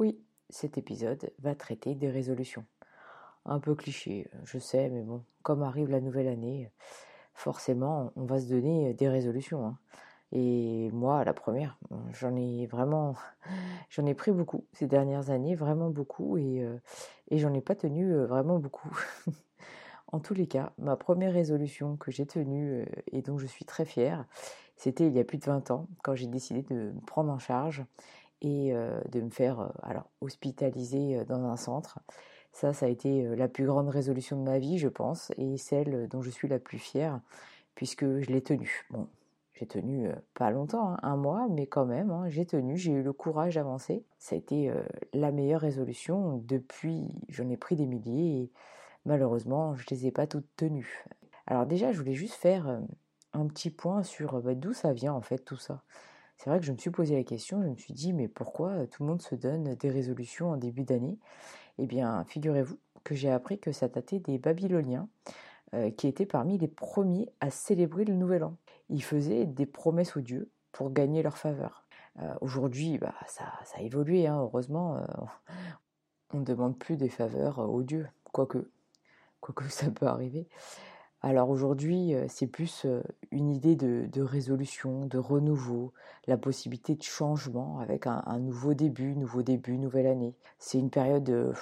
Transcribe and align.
Oui, 0.00 0.18
cet 0.48 0.78
épisode 0.78 1.30
va 1.40 1.54
traiter 1.54 1.94
des 1.94 2.08
résolutions. 2.08 2.64
Un 3.44 3.60
peu 3.60 3.74
cliché, 3.74 4.30
je 4.44 4.58
sais, 4.58 4.88
mais 4.88 5.02
bon, 5.02 5.22
comme 5.42 5.62
arrive 5.62 5.90
la 5.90 6.00
nouvelle 6.00 6.28
année, 6.28 6.72
forcément, 7.34 8.10
on 8.16 8.24
va 8.24 8.40
se 8.40 8.46
donner 8.46 8.94
des 8.94 9.10
résolutions. 9.10 9.66
Hein. 9.66 9.78
Et 10.32 10.90
moi, 10.94 11.22
la 11.22 11.34
première, 11.34 11.78
j'en 12.18 12.34
ai 12.34 12.66
vraiment, 12.66 13.14
pris 14.16 14.32
beaucoup 14.32 14.64
ces 14.72 14.86
dernières 14.86 15.28
années, 15.28 15.54
vraiment 15.54 15.90
beaucoup, 15.90 16.38
et, 16.38 16.62
euh, 16.62 16.78
j'en 17.30 17.52
ai 17.52 17.60
pas 17.60 17.74
tenu 17.74 18.10
euh, 18.10 18.24
vraiment 18.24 18.58
beaucoup. 18.58 18.96
en 20.12 20.18
tous 20.18 20.32
les 20.32 20.46
cas, 20.46 20.72
ma 20.78 20.96
première 20.96 21.34
résolution 21.34 21.98
que 21.98 22.10
j'ai 22.10 22.24
tenue 22.24 22.72
euh, 22.72 22.86
et 23.12 23.20
dont 23.20 23.36
je 23.36 23.46
suis 23.46 23.66
très 23.66 23.84
fière, 23.84 24.24
c'était 24.76 25.08
il 25.08 25.14
y 25.14 25.20
a 25.20 25.24
plus 25.24 25.36
de 25.36 25.44
20 25.44 25.70
ans, 25.72 25.88
quand 26.02 26.14
j'ai 26.14 26.26
décidé 26.26 26.62
de 26.62 26.74
me 26.74 27.00
prendre 27.02 27.30
en 27.30 27.38
charge 27.38 27.84
et 28.42 28.72
de 28.72 29.20
me 29.20 29.30
faire 29.30 29.72
alors 29.82 30.10
hospitaliser 30.20 31.24
dans 31.24 31.44
un 31.44 31.56
centre. 31.56 31.98
Ça, 32.52 32.72
ça 32.72 32.86
a 32.86 32.88
été 32.88 33.36
la 33.36 33.48
plus 33.48 33.66
grande 33.66 33.88
résolution 33.88 34.36
de 34.36 34.42
ma 34.42 34.58
vie, 34.58 34.78
je 34.78 34.88
pense, 34.88 35.32
et 35.36 35.56
celle 35.56 36.08
dont 36.08 36.22
je 36.22 36.30
suis 36.30 36.48
la 36.48 36.58
plus 36.58 36.78
fière, 36.78 37.20
puisque 37.74 38.04
je 38.04 38.26
l'ai 38.32 38.42
tenue. 38.42 38.86
Bon, 38.90 39.06
j'ai 39.54 39.66
tenu 39.66 40.10
pas 40.34 40.50
longtemps, 40.50 40.90
hein, 40.90 40.98
un 41.02 41.16
mois, 41.16 41.46
mais 41.50 41.66
quand 41.66 41.86
même, 41.86 42.10
hein, 42.10 42.28
j'ai 42.28 42.46
tenu, 42.46 42.76
j'ai 42.76 42.92
eu 42.92 43.02
le 43.02 43.12
courage 43.12 43.54
d'avancer. 43.54 44.04
Ça 44.18 44.34
a 44.34 44.38
été 44.38 44.72
la 45.12 45.30
meilleure 45.30 45.60
résolution 45.60 46.42
depuis, 46.44 47.08
j'en 47.28 47.48
ai 47.48 47.56
pris 47.56 47.76
des 47.76 47.86
milliers, 47.86 48.42
et 48.42 48.52
malheureusement, 49.04 49.74
je 49.76 49.82
ne 49.82 49.96
les 49.96 50.06
ai 50.06 50.10
pas 50.10 50.26
toutes 50.26 50.48
tenues. 50.56 51.04
Alors 51.46 51.66
déjà, 51.66 51.92
je 51.92 51.98
voulais 51.98 52.14
juste 52.14 52.34
faire 52.34 52.80
un 53.32 53.46
petit 53.46 53.70
point 53.70 54.02
sur 54.02 54.40
bah, 54.40 54.54
d'où 54.54 54.72
ça 54.72 54.92
vient 54.92 55.14
en 55.14 55.20
fait 55.20 55.38
tout 55.38 55.56
ça 55.56 55.82
c'est 56.40 56.48
vrai 56.48 56.58
que 56.58 56.64
je 56.64 56.72
me 56.72 56.78
suis 56.78 56.88
posé 56.88 57.16
la 57.16 57.22
question, 57.22 57.62
je 57.62 57.68
me 57.68 57.76
suis 57.76 57.92
dit, 57.92 58.14
mais 58.14 58.26
pourquoi 58.26 58.86
tout 58.86 59.02
le 59.02 59.10
monde 59.10 59.20
se 59.20 59.34
donne 59.34 59.74
des 59.74 59.90
résolutions 59.90 60.52
en 60.52 60.56
début 60.56 60.84
d'année? 60.84 61.18
Eh 61.76 61.84
bien, 61.84 62.24
figurez-vous 62.24 62.78
que 63.04 63.14
j'ai 63.14 63.28
appris 63.28 63.58
que 63.58 63.72
ça 63.72 63.88
datait 63.88 64.20
des 64.20 64.38
Babyloniens, 64.38 65.06
euh, 65.74 65.90
qui 65.90 66.08
étaient 66.08 66.24
parmi 66.24 66.56
les 66.56 66.66
premiers 66.66 67.28
à 67.40 67.50
célébrer 67.50 68.06
le 68.06 68.14
Nouvel 68.14 68.44
An. 68.44 68.56
Ils 68.88 69.02
faisaient 69.02 69.44
des 69.44 69.66
promesses 69.66 70.16
aux 70.16 70.22
dieux 70.22 70.50
pour 70.72 70.90
gagner 70.90 71.22
leur 71.22 71.36
faveur. 71.36 71.84
Euh, 72.20 72.32
aujourd'hui, 72.40 72.96
bah, 72.96 73.12
ça, 73.26 73.44
a 73.74 73.82
évolué, 73.82 74.26
hein, 74.26 74.38
heureusement. 74.40 74.96
Euh, 74.96 75.04
on 76.32 76.38
ne 76.38 76.44
demande 76.44 76.78
plus 76.78 76.96
des 76.96 77.10
faveurs 77.10 77.58
aux 77.58 77.82
dieux, 77.82 78.08
quoique, 78.32 78.70
quoique 79.40 79.64
ça 79.68 79.90
peut 79.90 80.06
arriver. 80.06 80.48
Alors 81.22 81.50
aujourd'hui, 81.50 82.14
c'est 82.28 82.46
plus 82.46 82.86
une 83.30 83.50
idée 83.50 83.76
de, 83.76 84.22
résolution, 84.22 85.04
de 85.04 85.18
renouveau, 85.18 85.92
la 86.26 86.38
possibilité 86.38 86.94
de 86.94 87.02
changement 87.02 87.78
avec 87.78 88.06
un, 88.06 88.38
nouveau 88.38 88.72
début, 88.72 89.14
nouveau 89.14 89.42
début, 89.42 89.76
nouvelle 89.76 90.06
année. 90.06 90.34
C'est 90.58 90.78
une 90.78 90.88
période 90.88 91.54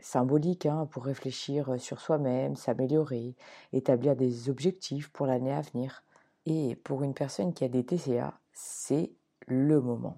symbolique 0.00 0.66
hein, 0.66 0.86
pour 0.88 1.04
réfléchir 1.04 1.80
sur 1.80 2.00
soi-même, 2.00 2.54
s'améliorer, 2.54 3.34
établir 3.72 4.14
des 4.14 4.48
objectifs 4.48 5.08
pour 5.08 5.26
l'année 5.26 5.52
à 5.52 5.62
venir. 5.62 6.04
Et 6.46 6.76
pour 6.76 7.02
une 7.02 7.14
personne 7.14 7.54
qui 7.54 7.64
a 7.64 7.68
des 7.68 7.84
TCA, 7.84 8.34
c'est 8.52 9.10
le 9.46 9.80
moment. 9.80 10.16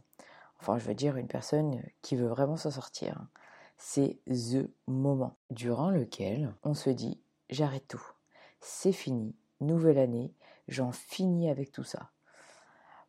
Enfin, 0.60 0.78
je 0.78 0.86
veux 0.86 0.94
dire 0.94 1.16
une 1.16 1.26
personne 1.26 1.82
qui 2.02 2.16
veut 2.16 2.26
vraiment 2.26 2.56
s'en 2.56 2.70
sortir. 2.70 3.18
Hein. 3.18 3.28
C'est 3.76 4.18
the 4.26 4.70
moment 4.86 5.36
durant 5.50 5.90
lequel 5.90 6.54
on 6.62 6.74
se 6.74 6.90
dit 6.90 7.20
j'arrête 7.50 7.86
tout 7.88 8.13
c'est 8.64 8.92
fini, 8.92 9.36
nouvelle 9.60 9.98
année, 9.98 10.32
j'en 10.68 10.90
finis 10.90 11.50
avec 11.50 11.70
tout 11.70 11.84
ça. 11.84 12.10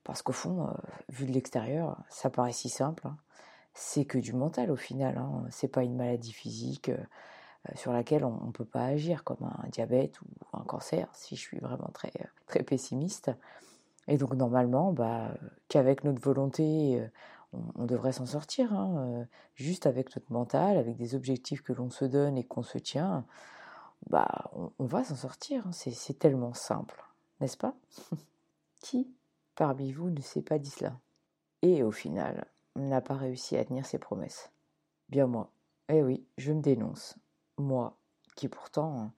Parce 0.03 0.21
qu'au 0.21 0.33
fond, 0.33 0.67
euh, 0.67 0.71
vu 1.09 1.25
de 1.25 1.31
l'extérieur, 1.31 2.03
ça 2.09 2.29
paraît 2.29 2.51
si 2.51 2.67
simple. 2.67 3.07
Hein. 3.07 3.17
C'est 3.73 4.03
que 4.03 4.17
du 4.17 4.33
mental 4.33 4.69
au 4.69 4.75
final. 4.75 5.17
Hein. 5.17 5.45
C'est 5.49 5.69
pas 5.69 5.83
une 5.83 5.95
maladie 5.95 6.33
physique 6.33 6.89
euh, 6.89 6.97
euh, 7.69 7.71
sur 7.75 7.93
laquelle 7.93 8.25
on 8.25 8.47
ne 8.47 8.51
peut 8.51 8.65
pas 8.65 8.83
agir, 8.83 9.23
comme 9.23 9.43
un 9.43 9.67
diabète 9.69 10.21
ou 10.21 10.25
un 10.53 10.63
cancer, 10.63 11.07
si 11.13 11.37
je 11.37 11.41
suis 11.41 11.59
vraiment 11.59 11.89
très, 11.93 12.11
très 12.47 12.61
pessimiste. 12.61 13.31
Et 14.09 14.17
donc 14.17 14.33
normalement, 14.35 14.91
bah, 14.91 15.33
qu'avec 15.69 16.03
notre 16.03 16.21
volonté, 16.21 17.01
on, 17.53 17.85
devrait 17.85 18.11
s'en 18.11 18.25
sortir. 18.25 18.73
Hein, 18.73 19.25
juste 19.55 19.87
avec 19.87 20.15
notre 20.15 20.31
mental, 20.31 20.77
avec 20.77 20.97
des 20.97 21.15
objectifs 21.15 21.63
que 21.63 21.73
l'on 21.73 21.89
se 21.89 22.05
donne 22.05 22.37
et 22.37 22.43
qu'on 22.43 22.61
se 22.61 22.77
tient, 22.77 23.25
bah, 24.09 24.51
on, 24.79 24.85
va 24.85 25.03
s'en 25.03 25.15
sortir. 25.15 25.65
Hein. 25.67 25.71
C'est 25.71 26.19
tellement 26.19 26.53
simple, 26.53 27.03
n'est-ce 27.39 27.57
pas? 27.57 27.75
Qui 28.81 29.09
parmi 29.55 29.91
vous 29.91 30.09
ne 30.09 30.21
s'est 30.21 30.41
pas 30.41 30.59
dit 30.59 30.69
cela 30.69 30.99
Et 31.61 31.81
au 31.81 31.91
final, 31.91 32.45
n'a 32.75 33.01
pas 33.01 33.15
réussi 33.15 33.57
à 33.57 33.65
tenir 33.65 33.85
ses 33.85 33.99
promesses 33.99 34.51
Bien 35.09 35.27
moi. 35.27 35.51
Eh 35.89 36.03
oui, 36.03 36.25
je 36.37 36.51
me 36.51 36.61
dénonce. 36.61 37.15
Moi, 37.57 37.97
qui 38.35 38.47
pourtant, 38.47 39.11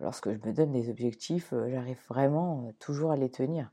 lorsque 0.00 0.30
je 0.30 0.46
me 0.46 0.52
donne 0.52 0.72
des 0.72 0.90
objectifs, 0.90 1.52
euh, 1.52 1.70
j'arrive 1.70 2.00
vraiment 2.08 2.66
euh, 2.66 2.72
toujours 2.78 3.10
à 3.10 3.16
les 3.16 3.30
tenir. 3.30 3.70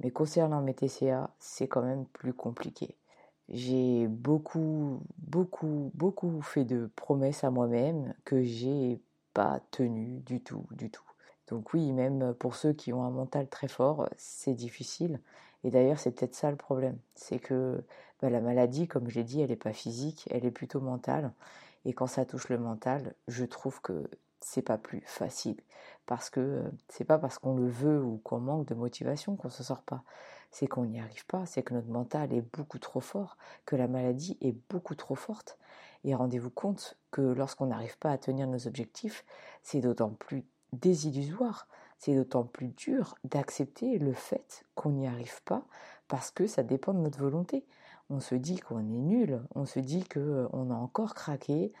Mais 0.00 0.10
concernant 0.10 0.62
mes 0.62 0.74
TCA, 0.74 1.30
c'est 1.38 1.68
quand 1.68 1.82
même 1.82 2.06
plus 2.06 2.32
compliqué. 2.32 2.96
J'ai 3.48 4.06
beaucoup, 4.08 5.00
beaucoup, 5.18 5.90
beaucoup 5.94 6.40
fait 6.42 6.64
de 6.64 6.90
promesses 6.96 7.44
à 7.44 7.50
moi-même 7.50 8.14
que 8.24 8.42
j'ai 8.42 9.02
pas 9.38 9.60
tenu 9.70 10.18
du 10.22 10.40
tout, 10.40 10.66
du 10.72 10.90
tout. 10.90 11.04
Donc 11.46 11.72
oui, 11.72 11.92
même 11.92 12.34
pour 12.34 12.56
ceux 12.56 12.72
qui 12.72 12.92
ont 12.92 13.04
un 13.04 13.10
mental 13.10 13.46
très 13.48 13.68
fort, 13.68 14.08
c'est 14.16 14.52
difficile. 14.52 15.20
Et 15.62 15.70
d'ailleurs, 15.70 16.00
c'est 16.00 16.10
peut-être 16.10 16.34
ça 16.34 16.50
le 16.50 16.56
problème. 16.56 16.98
C'est 17.14 17.38
que 17.38 17.84
bah, 18.20 18.30
la 18.30 18.40
maladie, 18.40 18.88
comme 18.88 19.08
je 19.08 19.14
l'ai 19.14 19.22
dit, 19.22 19.40
elle 19.40 19.50
n'est 19.50 19.54
pas 19.54 19.72
physique, 19.72 20.26
elle 20.32 20.44
est 20.44 20.50
plutôt 20.50 20.80
mentale. 20.80 21.32
Et 21.84 21.92
quand 21.92 22.08
ça 22.08 22.24
touche 22.24 22.48
le 22.48 22.58
mental, 22.58 23.14
je 23.28 23.44
trouve 23.44 23.80
que 23.80 24.10
c'est 24.40 24.62
pas 24.62 24.76
plus 24.76 25.02
facile. 25.06 25.60
Parce 26.06 26.30
que 26.30 26.64
c'est 26.88 27.04
pas 27.04 27.18
parce 27.18 27.38
qu'on 27.38 27.54
le 27.54 27.68
veut 27.68 28.02
ou 28.02 28.16
qu'on 28.24 28.40
manque 28.40 28.66
de 28.66 28.74
motivation 28.74 29.36
qu'on 29.36 29.50
se 29.50 29.62
sort 29.62 29.82
pas. 29.82 30.02
C'est 30.50 30.66
qu'on 30.66 30.86
n'y 30.86 31.00
arrive 31.00 31.26
pas, 31.26 31.46
c'est 31.46 31.62
que 31.62 31.74
notre 31.74 31.88
mental 31.88 32.32
est 32.32 32.44
beaucoup 32.56 32.78
trop 32.78 33.00
fort, 33.00 33.36
que 33.66 33.76
la 33.76 33.88
maladie 33.88 34.38
est 34.40 34.56
beaucoup 34.70 34.94
trop 34.94 35.14
forte. 35.14 35.58
Et 36.04 36.14
rendez-vous 36.14 36.50
compte 36.50 36.96
que 37.10 37.20
lorsqu'on 37.20 37.66
n'arrive 37.66 37.98
pas 37.98 38.10
à 38.10 38.18
tenir 38.18 38.46
nos 38.46 38.66
objectifs, 38.66 39.24
c'est 39.62 39.80
d'autant 39.80 40.10
plus 40.10 40.44
désillusoire, 40.72 41.66
c'est 41.98 42.14
d'autant 42.14 42.44
plus 42.44 42.68
dur 42.68 43.16
d'accepter 43.24 43.98
le 43.98 44.12
fait 44.12 44.64
qu'on 44.74 44.90
n'y 44.90 45.06
arrive 45.06 45.42
pas 45.44 45.64
parce 46.06 46.30
que 46.30 46.46
ça 46.46 46.62
dépend 46.62 46.94
de 46.94 47.00
notre 47.00 47.18
volonté. 47.18 47.66
On 48.10 48.20
se 48.20 48.34
dit 48.34 48.58
qu'on 48.58 48.78
est 48.78 48.82
nul, 48.82 49.42
on 49.54 49.66
se 49.66 49.80
dit 49.80 50.04
qu'on 50.04 50.20
euh, 50.20 50.70
a 50.70 50.76
encore 50.76 51.14
craqué 51.14 51.72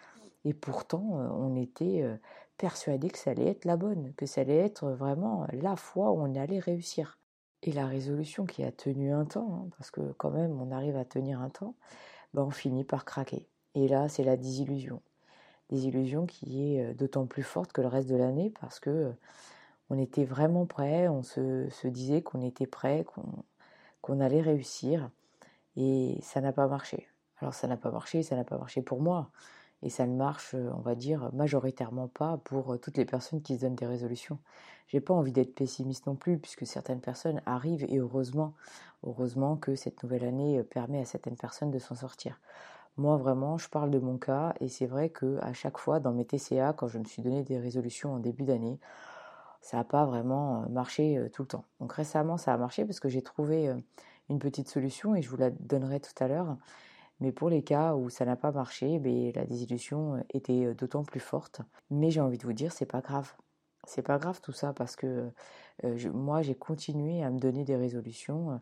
et 0.44 0.54
pourtant 0.54 1.18
euh, 1.18 1.28
on 1.30 1.56
était 1.56 2.02
euh, 2.02 2.16
persuadé 2.58 3.08
que 3.08 3.18
ça 3.18 3.30
allait 3.30 3.48
être 3.48 3.64
la 3.64 3.76
bonne, 3.76 4.12
que 4.16 4.26
ça 4.26 4.42
allait 4.42 4.56
être 4.56 4.90
vraiment 4.90 5.46
la 5.52 5.76
fois 5.76 6.10
où 6.12 6.20
on 6.20 6.34
allait 6.34 6.58
réussir. 6.58 7.18
Et 7.62 7.72
la 7.72 7.86
résolution 7.86 8.46
qui 8.46 8.62
a 8.62 8.70
tenu 8.70 9.12
un 9.12 9.24
temps, 9.24 9.64
hein, 9.64 9.68
parce 9.76 9.90
que 9.90 10.12
quand 10.12 10.30
même 10.30 10.60
on 10.60 10.70
arrive 10.70 10.96
à 10.96 11.04
tenir 11.04 11.40
un 11.40 11.50
temps, 11.50 11.74
ben 12.34 12.42
on 12.42 12.50
finit 12.50 12.84
par 12.84 13.04
craquer. 13.04 13.48
Et 13.74 13.88
là, 13.88 14.08
c'est 14.08 14.24
la 14.24 14.36
désillusion. 14.36 15.02
Désillusion 15.70 16.26
qui 16.26 16.74
est 16.74 16.84
euh, 16.84 16.94
d'autant 16.94 17.26
plus 17.26 17.42
forte 17.42 17.72
que 17.72 17.80
le 17.80 17.88
reste 17.88 18.08
de 18.08 18.16
l'année 18.16 18.52
parce 18.60 18.80
que 18.80 18.90
euh, 18.90 19.12
on 19.90 19.98
était 19.98 20.24
vraiment 20.24 20.66
prêt, 20.66 21.08
on 21.08 21.22
se, 21.22 21.86
disait 21.86 22.22
qu'on 22.22 22.42
était 22.42 22.66
prêt, 22.66 23.04
qu'on 24.02 24.20
allait 24.20 24.42
réussir. 24.42 25.10
Et 25.76 26.18
ça 26.22 26.40
n'a 26.40 26.52
pas 26.52 26.66
marché. 26.68 27.08
Alors 27.40 27.54
ça 27.54 27.68
n'a 27.68 27.76
pas 27.76 27.90
marché, 27.90 28.22
ça 28.22 28.36
n'a 28.36 28.44
pas 28.44 28.58
marché 28.58 28.82
pour 28.82 29.00
moi. 29.00 29.30
Et 29.82 29.90
ça 29.90 30.06
ne 30.06 30.16
marche, 30.16 30.54
euh, 30.54 30.70
on 30.74 30.80
va 30.80 30.94
dire, 30.94 31.30
majoritairement 31.32 32.08
pas 32.08 32.38
pour 32.44 32.78
toutes 32.80 32.96
les 32.96 33.04
personnes 33.04 33.42
qui 33.42 33.56
se 33.56 33.60
donnent 33.60 33.76
des 33.76 33.86
résolutions. 33.86 34.38
J'ai 34.88 35.00
pas 35.00 35.14
envie 35.14 35.32
d'être 35.32 35.54
pessimiste 35.54 36.06
non 36.06 36.16
plus, 36.16 36.38
puisque 36.38 36.66
certaines 36.66 37.00
personnes 37.00 37.42
arrivent 37.46 37.84
et 37.88 37.98
heureusement, 37.98 38.54
heureusement 39.04 39.56
que 39.56 39.74
cette 39.74 40.02
nouvelle 40.02 40.24
année 40.24 40.62
permet 40.62 41.00
à 41.00 41.04
certaines 41.04 41.36
personnes 41.36 41.70
de 41.70 41.78
s'en 41.78 41.94
sortir. 41.94 42.40
Moi, 42.98 43.16
vraiment, 43.16 43.58
je 43.58 43.68
parle 43.68 43.92
de 43.92 44.00
mon 44.00 44.18
cas 44.18 44.54
et 44.60 44.68
c'est 44.68 44.86
vrai 44.86 45.08
que 45.08 45.38
à 45.40 45.52
chaque 45.52 45.78
fois 45.78 46.00
dans 46.00 46.12
mes 46.12 46.24
TCA, 46.24 46.72
quand 46.72 46.88
je 46.88 46.98
me 46.98 47.04
suis 47.04 47.22
donné 47.22 47.44
des 47.44 47.56
résolutions 47.56 48.14
en 48.14 48.18
début 48.18 48.42
d'année, 48.42 48.80
ça 49.60 49.76
n'a 49.76 49.84
pas 49.84 50.04
vraiment 50.04 50.62
euh, 50.62 50.68
marché 50.68 51.16
euh, 51.16 51.28
tout 51.28 51.42
le 51.42 51.48
temps. 51.48 51.64
Donc 51.80 51.92
récemment, 51.92 52.36
ça 52.36 52.52
a 52.52 52.56
marché 52.56 52.84
parce 52.84 52.98
que 52.98 53.08
j'ai 53.08 53.22
trouvé 53.22 53.68
euh, 53.68 53.76
une 54.30 54.40
petite 54.40 54.68
solution 54.68 55.14
et 55.14 55.22
je 55.22 55.28
vous 55.30 55.36
la 55.36 55.50
donnerai 55.50 56.00
tout 56.00 56.12
à 56.18 56.26
l'heure. 56.26 56.56
Mais 57.20 57.32
pour 57.32 57.50
les 57.50 57.62
cas 57.62 57.94
où 57.94 58.10
ça 58.10 58.24
n'a 58.24 58.36
pas 58.36 58.52
marché, 58.52 58.98
ben, 58.98 59.32
la 59.34 59.44
désillusion 59.44 60.24
était 60.32 60.74
d'autant 60.74 61.02
plus 61.02 61.20
forte. 61.20 61.62
Mais 61.90 62.10
j'ai 62.10 62.20
envie 62.20 62.38
de 62.38 62.44
vous 62.44 62.52
dire, 62.52 62.72
c'est 62.72 62.86
pas 62.86 63.00
grave. 63.00 63.34
C'est 63.84 64.02
pas 64.02 64.18
grave 64.18 64.40
tout 64.40 64.52
ça 64.52 64.72
parce 64.72 64.96
que 64.96 65.30
moi 66.12 66.42
j'ai 66.42 66.54
continué 66.54 67.22
à 67.22 67.30
me 67.30 67.38
donner 67.38 67.64
des 67.64 67.76
résolutions 67.76 68.60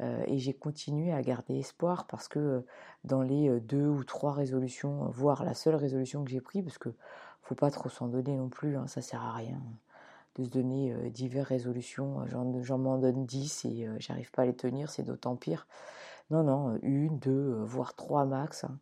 et 0.00 0.38
j'ai 0.38 0.52
continué 0.52 1.12
à 1.12 1.20
garder 1.22 1.58
espoir 1.58 2.06
parce 2.06 2.28
que 2.28 2.64
dans 3.02 3.22
les 3.22 3.58
deux 3.60 3.88
ou 3.88 4.04
trois 4.04 4.32
résolutions, 4.32 5.08
voire 5.08 5.44
la 5.44 5.54
seule 5.54 5.74
résolution 5.74 6.22
que 6.22 6.30
j'ai 6.30 6.40
prise, 6.40 6.62
parce 6.62 6.78
que 6.78 6.90
faut 7.42 7.56
pas 7.56 7.70
trop 7.70 7.88
s'en 7.88 8.06
donner 8.06 8.36
non 8.36 8.48
plus, 8.48 8.76
hein, 8.76 8.86
ça 8.86 9.00
sert 9.00 9.22
à 9.22 9.32
rien 9.32 9.60
de 10.36 10.44
se 10.44 10.50
donner 10.50 10.94
diverses 11.10 11.48
résolutions. 11.48 12.24
J'en 12.62 12.78
m'en 12.78 12.98
donne 12.98 13.26
dix 13.26 13.64
et 13.64 13.88
j'arrive 13.98 14.30
pas 14.30 14.42
à 14.42 14.46
les 14.46 14.54
tenir, 14.54 14.90
c'est 14.90 15.02
d'autant 15.02 15.34
pire. 15.34 15.66
Non, 16.30 16.42
non, 16.42 16.78
une, 16.82 17.18
deux, 17.18 17.62
voire 17.64 17.94
trois 17.94 18.24
max. 18.24 18.64
Hein. 18.64 18.78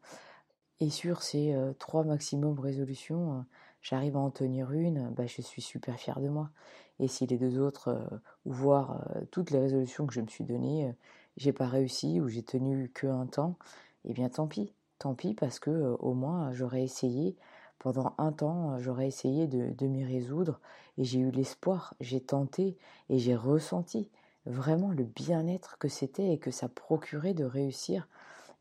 Et 0.81 0.91
sur 0.91 1.23
ces 1.23 1.57
trois 1.79 2.05
maximum 2.05 2.59
résolutions, 2.59 3.45
j'arrive 3.83 4.17
à 4.17 4.21
en 4.21 4.31
tenir 4.31 4.73
une, 4.73 5.11
bah, 5.11 5.27
je 5.27 5.41
suis 5.43 5.63
super 5.63 5.97
fière 5.97 6.21
de 6.21 6.29
moi. 6.29 6.51
Et 6.99 7.09
si 7.09 7.27
les 7.27 7.39
deux 7.39 7.59
autres, 7.59 8.21
ou 8.45 8.53
voire 8.53 9.07
toutes 9.31 9.51
les 9.51 9.59
résolutions 9.59 10.07
que 10.07 10.13
je 10.13 10.21
me 10.21 10.27
suis 10.27 10.45
données, 10.45 10.95
j'ai 11.37 11.53
pas 11.53 11.67
réussi 11.67 12.21
ou 12.21 12.29
j'ai 12.29 12.43
tenu 12.43 12.91
que 12.91 13.07
un 13.07 13.27
temps, 13.27 13.57
eh 14.05 14.13
bien 14.13 14.29
tant 14.29 14.47
pis. 14.47 14.75
Tant 14.99 15.15
pis 15.15 15.35
parce 15.35 15.59
que 15.59 15.97
au 15.99 16.15
moins 16.15 16.53
j'aurais 16.53 16.83
essayé 16.83 17.37
pendant 17.79 18.15
un 18.19 18.33
temps, 18.33 18.79
j'aurais 18.79 19.07
essayé 19.07 19.47
de, 19.47 19.87
m'y 19.87 20.05
résoudre 20.05 20.61
et 20.99 21.05
j'ai 21.05 21.21
eu 21.21 21.31
l'espoir, 21.31 21.95
j'ai 22.01 22.21
tenté 22.21 22.77
et 23.11 23.19
j'ai 23.19 23.37
ressenti 23.37 24.11
vraiment 24.47 24.91
le 24.91 25.05
bien-être 25.05 25.79
que 25.79 25.89
c'était 25.89 26.33
et 26.33 26.39
que 26.39 26.51
ça 26.51 26.69
procurait 26.69 27.35
de 27.35 27.45
réussir 27.45 28.09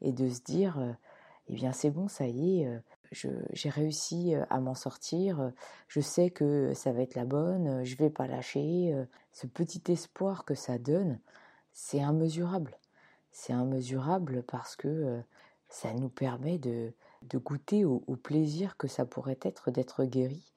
et 0.01 0.11
de 0.11 0.29
se 0.29 0.41
dire, 0.41 0.97
eh 1.47 1.53
bien 1.53 1.71
c'est 1.71 1.91
bon, 1.91 2.07
ça 2.07 2.27
y 2.27 2.61
est, 2.61 2.81
j'ai 3.11 3.69
réussi 3.69 4.33
à 4.49 4.59
m'en 4.59 4.75
sortir, 4.75 5.51
je 5.87 6.01
sais 6.01 6.31
que 6.31 6.73
ça 6.73 6.91
va 6.91 7.01
être 7.01 7.15
la 7.15 7.25
bonne, 7.25 7.83
je 7.85 7.95
vais 7.95 8.09
pas 8.09 8.27
lâcher. 8.27 8.93
Ce 9.31 9.47
petit 9.47 9.83
espoir 9.91 10.43
que 10.43 10.55
ça 10.55 10.77
donne, 10.77 11.19
c'est 11.71 11.99
immesurable. 11.99 12.77
C'est 13.31 13.53
immesurable 13.53 14.43
parce 14.43 14.75
que 14.75 15.21
ça 15.69 15.93
nous 15.93 16.09
permet 16.09 16.57
de, 16.57 16.93
goûter 17.33 17.85
au, 17.85 17.99
plaisir 18.15 18.77
que 18.77 18.87
ça 18.87 19.05
pourrait 19.05 19.39
être 19.41 19.71
d'être 19.71 20.05
guéri. 20.05 20.53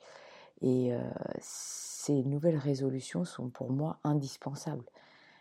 Et 0.61 0.95
euh, 0.95 1.01
ces 1.41 2.23
nouvelles 2.25 2.57
résolutions 2.57 3.25
sont 3.25 3.49
pour 3.49 3.71
moi 3.71 3.99
indispensables. 4.05 4.85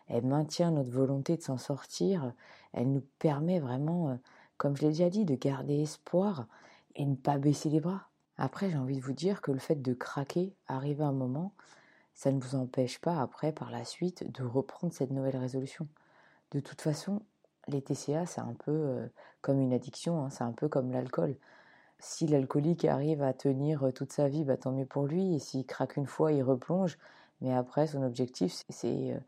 Elles 0.08 0.26
maintiennent 0.26 0.76
notre 0.76 0.92
volonté 0.92 1.38
de 1.38 1.42
s'en 1.42 1.58
sortir. 1.58 2.34
Elles 2.74 2.92
nous 2.92 3.04
permettent 3.20 3.64
vraiment, 3.64 4.10
euh, 4.10 4.16
comme 4.58 4.76
je 4.76 4.84
l'ai 4.84 4.90
déjà 4.90 5.10
dit, 5.10 5.26
de 5.26 5.36
garder 5.36 5.82
espoir 5.82 6.48
et 6.96 7.06
ne 7.06 7.16
pas 7.16 7.38
baisser 7.38 7.70
les 7.70 7.80
bras. 7.80 8.08
Après, 8.38 8.70
j'ai 8.70 8.78
envie 8.78 8.98
de 8.98 9.04
vous 9.04 9.14
dire 9.14 9.42
que 9.42 9.52
le 9.52 9.60
fait 9.60 9.82
de 9.82 9.94
craquer 9.94 10.54
arrive 10.68 11.02
à 11.02 11.08
un 11.08 11.12
moment, 11.12 11.54
ça 12.14 12.32
ne 12.32 12.40
vous 12.40 12.56
empêche 12.56 13.00
pas 13.00 13.22
après, 13.22 13.52
par 13.52 13.72
la 13.72 13.86
suite, 13.86 14.32
de 14.32 14.44
reprendre 14.44 14.94
cette 14.94 15.12
nouvelle 15.12 15.38
résolution. 15.38 15.88
De 16.52 16.60
toute 16.60 16.82
façon, 16.82 17.22
les 17.68 17.82
TCA, 17.82 18.26
c'est 18.26 18.42
un 18.42 18.54
peu 18.54 18.72
euh, 18.72 19.08
comme 19.42 19.60
une 19.60 19.74
addiction, 19.74 20.24
hein, 20.24 20.30
c'est 20.30 20.44
un 20.44 20.52
peu 20.52 20.70
comme 20.70 20.92
l'alcool. 20.92 21.36
Si 22.00 22.28
l'alcoolique 22.28 22.86
arrive 22.86 23.24
à 23.24 23.34
tenir 23.34 23.84
euh, 23.84 23.92
toute 23.92 24.12
sa 24.12 24.28
vie, 24.30 24.44
bah, 24.44 24.58
tant 24.58 24.72
mieux 24.72 24.86
pour 24.86 25.06
lui. 25.08 25.36
Et 25.36 25.40
s'il 25.40 25.66
craque 25.66 25.98
une 25.98 26.06
fois, 26.06 26.32
il 26.32 26.44
replonge. 26.44 26.98
Mais 27.42 27.54
après, 27.54 27.88
son 27.88 28.04
objectif, 28.04 28.64
c'est 28.70 29.20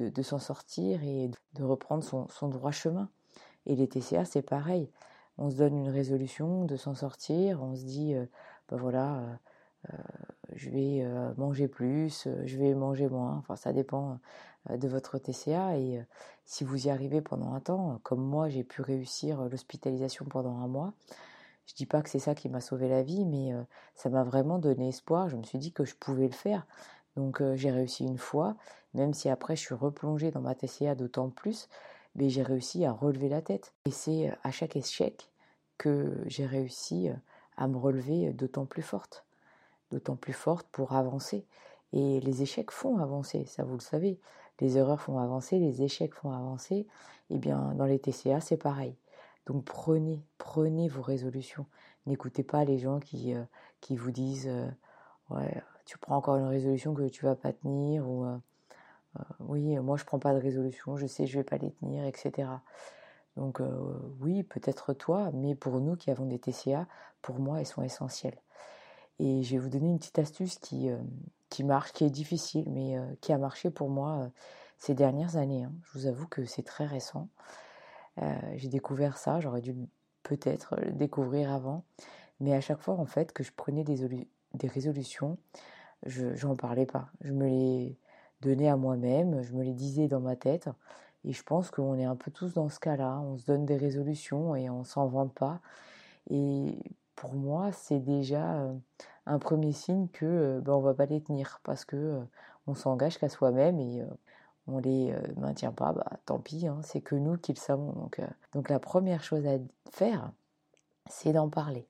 euh, 0.00 0.10
de, 0.10 0.22
s'en 0.22 0.38
sortir 0.38 1.02
et 1.02 1.30
de 1.54 1.64
reprendre 1.64 2.04
son, 2.04 2.48
droit 2.48 2.70
chemin. 2.70 3.08
Et 3.66 3.76
les 3.76 3.88
TCA, 3.88 4.24
c'est 4.24 4.42
pareil. 4.42 4.90
On 5.36 5.50
se 5.50 5.56
donne 5.56 5.76
une 5.76 5.88
résolution 5.88 6.64
de 6.64 6.76
s'en 6.76 6.94
sortir. 6.94 7.62
On 7.62 7.76
se 7.76 7.84
dit, 7.84 8.14
bah 8.68 8.76
voilà, 8.76 9.38
je 10.54 10.70
vais 10.70 11.06
manger 11.36 11.68
plus, 11.68 12.26
je 12.44 12.56
vais 12.56 12.74
manger 12.74 13.08
moins. 13.08 13.36
Enfin, 13.36 13.54
ça 13.54 13.72
dépend 13.72 14.18
de 14.68 14.88
votre 14.88 15.18
TCA. 15.18 15.76
Et 15.78 16.02
si 16.44 16.64
vous 16.64 16.86
y 16.86 16.90
arrivez 16.90 17.20
pendant 17.20 17.52
un 17.52 17.60
temps, 17.60 18.00
comme 18.02 18.22
moi, 18.22 18.48
j'ai 18.48 18.64
pu 18.64 18.82
réussir 18.82 19.42
l'hospitalisation 19.48 20.24
pendant 20.24 20.56
un 20.56 20.66
mois. 20.66 20.94
Je 21.66 21.74
dis 21.74 21.86
pas 21.86 22.02
que 22.02 22.08
c'est 22.08 22.18
ça 22.18 22.34
qui 22.34 22.48
m'a 22.48 22.60
sauvé 22.60 22.88
la 22.88 23.02
vie, 23.02 23.24
mais 23.24 23.52
ça 23.94 24.08
m'a 24.08 24.24
vraiment 24.24 24.58
donné 24.58 24.88
espoir. 24.88 25.28
Je 25.28 25.36
me 25.36 25.44
suis 25.44 25.58
dit 25.58 25.72
que 25.72 25.84
je 25.84 25.94
pouvais 25.94 26.26
le 26.26 26.32
faire. 26.32 26.66
Donc 27.16 27.42
j'ai 27.54 27.70
réussi 27.70 28.04
une 28.04 28.18
fois, 28.18 28.56
même 28.94 29.14
si 29.14 29.28
après 29.28 29.56
je 29.56 29.62
suis 29.62 29.74
replongée 29.74 30.30
dans 30.30 30.40
ma 30.40 30.54
TCA 30.54 30.94
d'autant 30.94 31.30
plus, 31.30 31.68
mais 32.14 32.28
j'ai 32.28 32.42
réussi 32.42 32.84
à 32.84 32.92
relever 32.92 33.28
la 33.28 33.42
tête. 33.42 33.74
Et 33.86 33.90
c'est 33.90 34.32
à 34.42 34.50
chaque 34.50 34.76
échec 34.76 35.30
que 35.78 36.22
j'ai 36.26 36.46
réussi 36.46 37.08
à 37.56 37.68
me 37.68 37.76
relever 37.76 38.32
d'autant 38.32 38.66
plus 38.66 38.82
forte 38.82 39.24
d'autant 39.90 40.16
plus 40.16 40.32
forte 40.32 40.66
pour 40.70 40.92
avancer. 40.92 41.46
Et 41.92 42.20
les 42.20 42.42
échecs 42.42 42.70
font 42.70 42.98
avancer, 42.98 43.46
ça 43.46 43.64
vous 43.64 43.74
le 43.74 43.80
savez. 43.80 44.20
Les 44.60 44.76
erreurs 44.76 45.00
font 45.00 45.18
avancer, 45.18 45.58
les 45.58 45.82
échecs 45.82 46.14
font 46.14 46.32
avancer. 46.32 46.86
Et 47.30 47.34
eh 47.34 47.38
bien, 47.38 47.74
dans 47.74 47.84
les 47.84 47.98
TCA, 47.98 48.40
c'est 48.40 48.56
pareil. 48.56 48.96
Donc 49.46 49.64
prenez, 49.64 50.22
prenez 50.36 50.88
vos 50.88 51.02
résolutions. 51.02 51.66
N'écoutez 52.06 52.42
pas 52.42 52.64
les 52.64 52.78
gens 52.78 53.00
qui, 53.00 53.34
euh, 53.34 53.44
qui 53.80 53.96
vous 53.96 54.10
disent 54.10 54.48
euh, 54.48 54.68
ouais, 55.30 55.62
tu 55.84 55.96
prends 55.98 56.16
encore 56.16 56.36
une 56.36 56.46
résolution 56.46 56.94
que 56.94 57.08
tu 57.08 57.24
vas 57.24 57.36
pas 57.36 57.52
tenir 57.52 58.08
ou 58.08 58.24
euh, 58.24 58.36
oui, 59.40 59.78
moi 59.78 59.96
je 59.96 60.04
prends 60.04 60.18
pas 60.18 60.34
de 60.34 60.40
résolution, 60.40 60.96
je 60.96 61.06
sais 61.06 61.26
je 61.26 61.38
vais 61.38 61.44
pas 61.44 61.58
les 61.58 61.72
tenir, 61.72 62.04
etc. 62.04 62.48
Donc 63.36 63.60
oui, 64.20 64.42
peut-être 64.42 64.92
toi, 64.94 65.30
mais 65.32 65.54
pour 65.54 65.80
nous 65.80 65.96
qui 65.96 66.10
avons 66.10 66.26
des 66.26 66.38
TCA, 66.38 66.86
pour 67.22 67.38
moi 67.38 67.60
elles 67.60 67.66
sont 67.66 67.82
essentielles. 67.82 68.38
Et 69.18 69.42
je 69.42 69.52
vais 69.52 69.58
vous 69.58 69.68
donner 69.68 69.88
une 69.88 69.98
petite 69.98 70.18
astuce 70.18 70.58
qui, 70.58 70.90
euh, 70.90 70.98
qui 71.48 71.64
marche, 71.64 71.92
qui 71.92 72.04
est 72.04 72.10
difficile, 72.10 72.64
mais 72.70 72.96
euh, 72.96 73.04
qui 73.20 73.32
a 73.32 73.38
marché 73.38 73.70
pour 73.70 73.88
moi 73.90 74.20
euh, 74.20 74.28
ces 74.78 74.94
dernières 74.94 75.36
années. 75.36 75.64
Hein. 75.64 75.72
Je 75.82 75.98
vous 75.98 76.06
avoue 76.06 76.26
que 76.26 76.44
c'est 76.44 76.62
très 76.62 76.86
récent. 76.86 77.28
J'ai 78.56 78.66
découvert 78.66 79.16
ça, 79.16 79.38
j'aurais 79.38 79.60
dû 79.60 79.76
peut-être 80.24 80.74
le 80.80 80.90
découvrir 80.90 81.52
avant. 81.52 81.84
Mais 82.40 82.52
à 82.52 82.60
chaque 82.60 82.80
fois, 82.80 82.94
en 82.94 83.06
fait, 83.06 83.32
que 83.32 83.44
je 83.44 83.52
prenais 83.52 83.84
des, 83.84 84.26
des 84.54 84.66
résolutions, 84.66 85.38
je 86.04 86.44
n'en 86.44 86.56
parlais 86.56 86.84
pas. 86.84 87.10
Je 87.20 87.32
me 87.32 87.46
les 87.46 87.96
donnais 88.40 88.68
à 88.68 88.76
moi-même, 88.76 89.42
je 89.42 89.52
me 89.52 89.62
les 89.62 89.74
disais 89.74 90.08
dans 90.08 90.20
ma 90.20 90.36
tête. 90.36 90.68
Et 91.24 91.32
je 91.32 91.42
pense 91.42 91.70
qu'on 91.70 91.98
est 91.98 92.04
un 92.04 92.16
peu 92.16 92.30
tous 92.30 92.54
dans 92.54 92.68
ce 92.68 92.78
cas-là. 92.80 93.20
On 93.20 93.36
se 93.36 93.44
donne 93.46 93.66
des 93.66 93.76
résolutions 93.76 94.54
et 94.54 94.70
on 94.70 94.84
s'en 94.84 95.06
vante 95.06 95.34
pas. 95.34 95.60
Et 96.30 96.78
pour 97.16 97.34
moi, 97.34 97.72
c'est 97.72 97.98
déjà 97.98 98.68
un 99.26 99.38
premier 99.38 99.72
signe 99.72 100.08
que 100.08 100.60
ben, 100.60 100.72
on 100.74 100.80
va 100.80 100.94
pas 100.94 101.06
les 101.06 101.20
tenir 101.20 101.60
parce 101.64 101.84
que 101.84 102.20
on 102.66 102.74
s'engage 102.74 103.18
qu'à 103.18 103.28
soi-même 103.28 103.80
et 103.80 104.04
on 104.68 104.78
les 104.78 105.14
maintient 105.36 105.72
pas, 105.72 105.92
bah, 105.92 106.12
tant 106.26 106.38
pis, 106.38 106.66
hein, 106.66 106.80
c'est 106.84 107.00
que 107.00 107.14
nous 107.16 107.36
qui 107.36 107.52
le 107.52 107.58
savons. 107.58 107.92
Donc, 107.92 108.20
donc 108.52 108.68
la 108.68 108.78
première 108.78 109.24
chose 109.24 109.46
à 109.46 109.58
faire, 109.90 110.30
c'est 111.06 111.32
d'en 111.32 111.48
parler. 111.48 111.88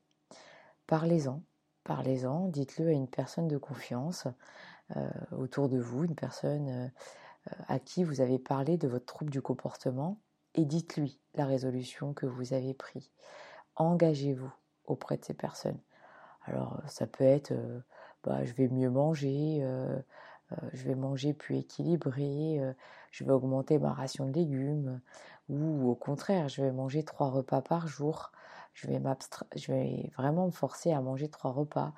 Parlez-en, 0.87 1.43
parlez-en, 1.83 2.47
dites-le 2.47 2.87
à 2.87 2.91
une 2.91 3.07
personne 3.07 3.47
de 3.47 3.57
confiance 3.57 4.27
autour 5.31 5.69
de 5.69 5.79
vous, 5.79 6.03
une 6.03 6.15
personne 6.15 6.91
à 7.67 7.79
qui 7.79 8.03
vous 8.03 8.21
avez 8.21 8.39
parlé 8.39 8.77
de 8.77 8.87
votre 8.87 9.05
trouble 9.05 9.31
du 9.31 9.41
comportement, 9.41 10.19
et 10.55 10.65
dites-lui 10.65 11.19
la 11.35 11.45
résolution 11.45 12.13
que 12.13 12.25
vous 12.25 12.53
avez 12.53 12.73
prise. 12.73 13.11
Engagez-vous, 13.75 14.51
auprès 14.85 15.17
de 15.17 15.23
ces 15.23 15.33
personnes. 15.33 15.79
Alors 16.43 16.81
ça 16.87 17.07
peut 17.07 17.23
être, 17.23 17.51
euh, 17.51 17.79
bah, 18.23 18.43
je 18.43 18.53
vais 18.53 18.67
mieux 18.67 18.89
manger, 18.89 19.59
euh, 19.61 19.99
euh, 20.51 20.69
je 20.73 20.83
vais 20.83 20.95
manger 20.95 21.33
plus 21.33 21.57
équilibré, 21.57 22.59
je 23.11 23.23
vais 23.23 23.31
augmenter 23.31 23.77
ma 23.77 23.93
ration 23.93 24.25
de 24.25 24.33
légumes, 24.33 24.99
ou 25.47 25.89
au 25.89 25.95
contraire, 25.95 26.49
je 26.49 26.61
vais 26.61 26.71
manger 26.71 27.03
trois 27.03 27.29
repas 27.29 27.61
par 27.61 27.87
jour, 27.87 28.31
je 28.81 29.71
vais, 29.71 30.11
vraiment 30.17 30.45
me 30.47 30.51
forcer 30.51 30.91
à 30.91 31.01
manger 31.01 31.29
trois 31.29 31.51
repas, 31.51 31.93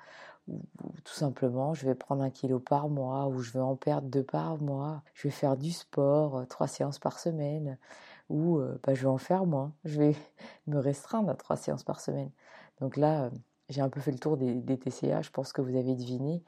ou, 0.48 0.60
tout 1.04 1.14
simplement, 1.14 1.74
je 1.74 1.86
vais 1.86 1.94
prendre 1.94 2.22
un 2.22 2.30
kilo 2.30 2.58
par 2.58 2.88
mois, 2.88 3.28
ou 3.28 3.40
je 3.40 3.52
vais 3.52 3.60
en 3.60 3.76
perdre 3.76 4.08
deux 4.08 4.24
par 4.24 4.60
mois, 4.60 5.02
je 5.14 5.28
vais 5.28 5.32
faire 5.32 5.56
du 5.56 5.72
sport, 5.72 6.46
trois 6.48 6.66
séances 6.68 6.98
par 6.98 7.18
semaine, 7.18 7.78
ou 8.28 8.60
bah, 8.84 8.94
je 8.94 9.02
vais 9.02 9.08
en 9.08 9.18
faire 9.18 9.46
moins, 9.46 9.72
je 9.84 9.98
vais 10.00 10.16
me 10.66 10.78
restreindre 10.78 11.30
à 11.30 11.34
trois 11.34 11.56
séances 11.56 11.84
par 11.84 12.00
semaine. 12.00 12.30
Donc 12.80 12.96
là, 12.96 13.30
j'ai 13.72 13.80
un 13.80 13.88
peu 13.88 14.00
fait 14.00 14.12
le 14.12 14.18
tour 14.18 14.36
des, 14.36 14.78
TCA, 14.78 15.22
je 15.22 15.30
pense 15.30 15.52
que 15.52 15.60
vous 15.60 15.76
avez 15.76 15.94
deviné. 15.94 16.42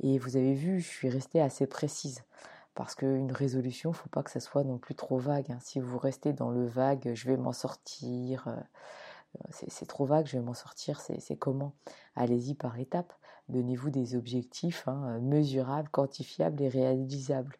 Et 0.00 0.18
vous 0.18 0.36
avez 0.36 0.54
vu, 0.54 0.80
je 0.80 0.88
suis 0.88 1.08
restée 1.08 1.40
assez 1.40 1.66
précise. 1.66 2.24
Parce 2.74 2.96
qu'une 2.96 3.30
résolution, 3.30 3.90
ne 3.90 3.94
faut 3.94 4.08
pas 4.08 4.24
que 4.24 4.30
ça 4.30 4.40
soit 4.40 4.64
non 4.64 4.78
plus 4.78 4.96
trop 4.96 5.18
vague. 5.18 5.52
Hein. 5.52 5.58
Si 5.60 5.78
vous 5.78 5.98
restez 5.98 6.32
dans 6.32 6.50
le 6.50 6.66
vague, 6.66 7.12
je 7.14 7.28
vais 7.28 7.36
m'en 7.36 7.52
sortir, 7.52 8.48
euh, 8.48 8.56
c'est 9.50 9.86
trop 9.86 10.04
vague, 10.04 10.26
je 10.26 10.36
vais 10.38 10.42
m'en 10.44 10.54
sortir, 10.54 11.00
c'est 11.00 11.36
comment? 11.36 11.74
Allez-y 12.16 12.54
par 12.54 12.78
étapes. 12.78 13.12
Donnez-vous 13.48 13.90
des 13.90 14.16
objectifs 14.16 14.88
hein, 14.88 15.18
mesurables, 15.20 15.88
quantifiables 15.90 16.62
et 16.62 16.68
réalisables. 16.68 17.56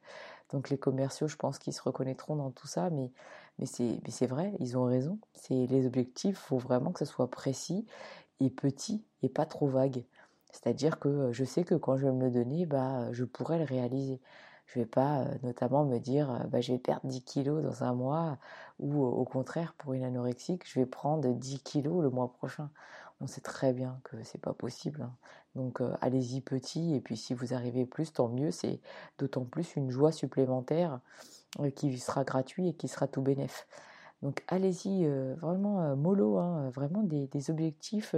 Donc 0.50 0.70
les 0.70 0.78
commerciaux, 0.78 1.28
je 1.28 1.36
pense 1.36 1.58
qu'ils 1.58 1.72
se 1.72 1.82
reconnaîtront 1.82 2.36
dans 2.36 2.50
tout 2.50 2.66
ça, 2.66 2.90
mais, 2.90 3.12
mais 3.58 3.66
c'est 3.66 4.26
vrai, 4.26 4.54
ils 4.60 4.78
ont 4.78 4.84
raison. 4.84 5.18
Les 5.50 5.86
objectifs, 5.86 6.36
il 6.36 6.46
faut 6.48 6.58
vraiment 6.58 6.92
que 6.92 7.00
ce 7.00 7.04
soit 7.04 7.30
précis 7.30 7.86
et 8.40 8.50
petit 8.50 9.04
et 9.22 9.28
pas 9.28 9.46
trop 9.46 9.66
vague. 9.66 10.04
C'est-à-dire 10.52 11.00
que 11.00 11.32
je 11.32 11.44
sais 11.44 11.64
que 11.64 11.74
quand 11.74 11.96
je 11.96 12.06
vais 12.06 12.12
me 12.12 12.24
le 12.26 12.30
donner, 12.30 12.64
bah, 12.66 13.12
je 13.12 13.24
pourrais 13.24 13.58
le 13.58 13.64
réaliser. 13.64 14.20
Je 14.66 14.78
ne 14.78 14.85
vais 14.85 14.90
pas 14.90 15.25
notamment 15.42 15.85
me 15.85 15.99
dire 15.99 16.47
bah, 16.49 16.61
je 16.61 16.73
vais 16.73 16.78
perdre 16.78 17.06
10 17.06 17.23
kilos 17.23 17.62
dans 17.62 17.85
un 17.85 17.94
mois 17.94 18.38
ou 18.78 19.04
au 19.04 19.25
contraire 19.25 19.75
pour 19.78 19.92
une 19.94 20.04
anorexique, 20.04 20.62
je 20.68 20.80
vais 20.80 20.87
prendre 20.87 21.28
10 21.28 21.61
kilos 21.61 22.02
le 22.02 22.11
mois 22.11 22.33
prochain. 22.33 22.71
On 23.21 23.26
sait 23.26 23.40
très 23.40 23.73
bien 23.73 24.00
que 24.04 24.23
c'est 24.25 24.40
pas 24.40 24.52
possible. 24.52 25.02
Hein. 25.02 25.14
Donc 25.54 25.80
allez-y 26.00 26.40
petit 26.40 26.94
et 26.94 27.00
puis 27.00 27.16
si 27.16 27.35
vous 27.35 27.54
arrivez 27.54 27.87
plus, 27.87 28.12
tant 28.12 28.28
mieux. 28.28 28.50
C'est 28.50 28.80
d'autant 29.18 29.44
plus 29.44 29.76
une 29.76 29.90
joie 29.90 30.12
supplémentaire 30.12 31.00
qui 31.76 31.97
sera 31.99 32.25
gratuite 32.25 32.66
et 32.66 32.75
qui 32.75 32.88
sera 32.88 33.06
tout 33.06 33.23
bénéf. 33.23 33.68
Donc 34.23 34.42
allez-y 34.49 35.06
vraiment 35.37 35.94
mollo, 35.97 36.38
hein, 36.38 36.71
vraiment 36.71 37.02
des, 37.02 37.28
des 37.28 37.50
objectifs 37.50 38.14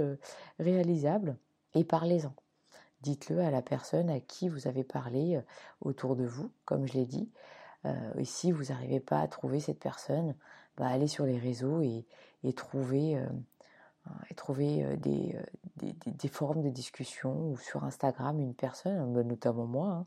réalisables 0.59 1.37
et 1.75 1.83
parlez-en. 1.83 2.33
Dites-le 3.01 3.39
à 3.39 3.51
la 3.51 3.61
personne 3.61 4.09
à 4.09 4.19
qui 4.19 4.49
vous 4.49 4.67
avez 4.67 4.83
parlé 4.83 5.41
autour 5.81 6.15
de 6.15 6.25
vous, 6.25 6.51
comme 6.65 6.87
je 6.87 6.93
l'ai 6.93 7.05
dit. 7.05 7.29
et 7.85 8.25
si 8.25 8.51
vous 8.51 8.65
n'arrivez 8.65 8.99
pas 8.99 9.19
à 9.19 9.27
trouver 9.27 9.59
cette 9.59 9.79
personne, 9.79 10.35
bah, 10.77 10.87
allez 10.87 11.07
sur 11.07 11.25
les 11.25 11.37
réseaux 11.37 11.81
et, 11.81 12.05
et 12.43 12.53
trouver 12.53 13.23
et 14.29 14.33
trouver 14.33 14.83
euh, 14.83 14.95
des, 14.97 15.35
euh, 15.83 16.29
forums 16.29 16.61
de 16.61 16.69
discussion 16.69 17.51
ou 17.51 17.57
sur 17.57 17.83
Instagram 17.83 18.39
une 18.39 18.53
personne, 18.53 19.13
bah, 19.13 19.23
notamment 19.23 19.65
moi. 19.65 19.87
Hein. 19.87 20.05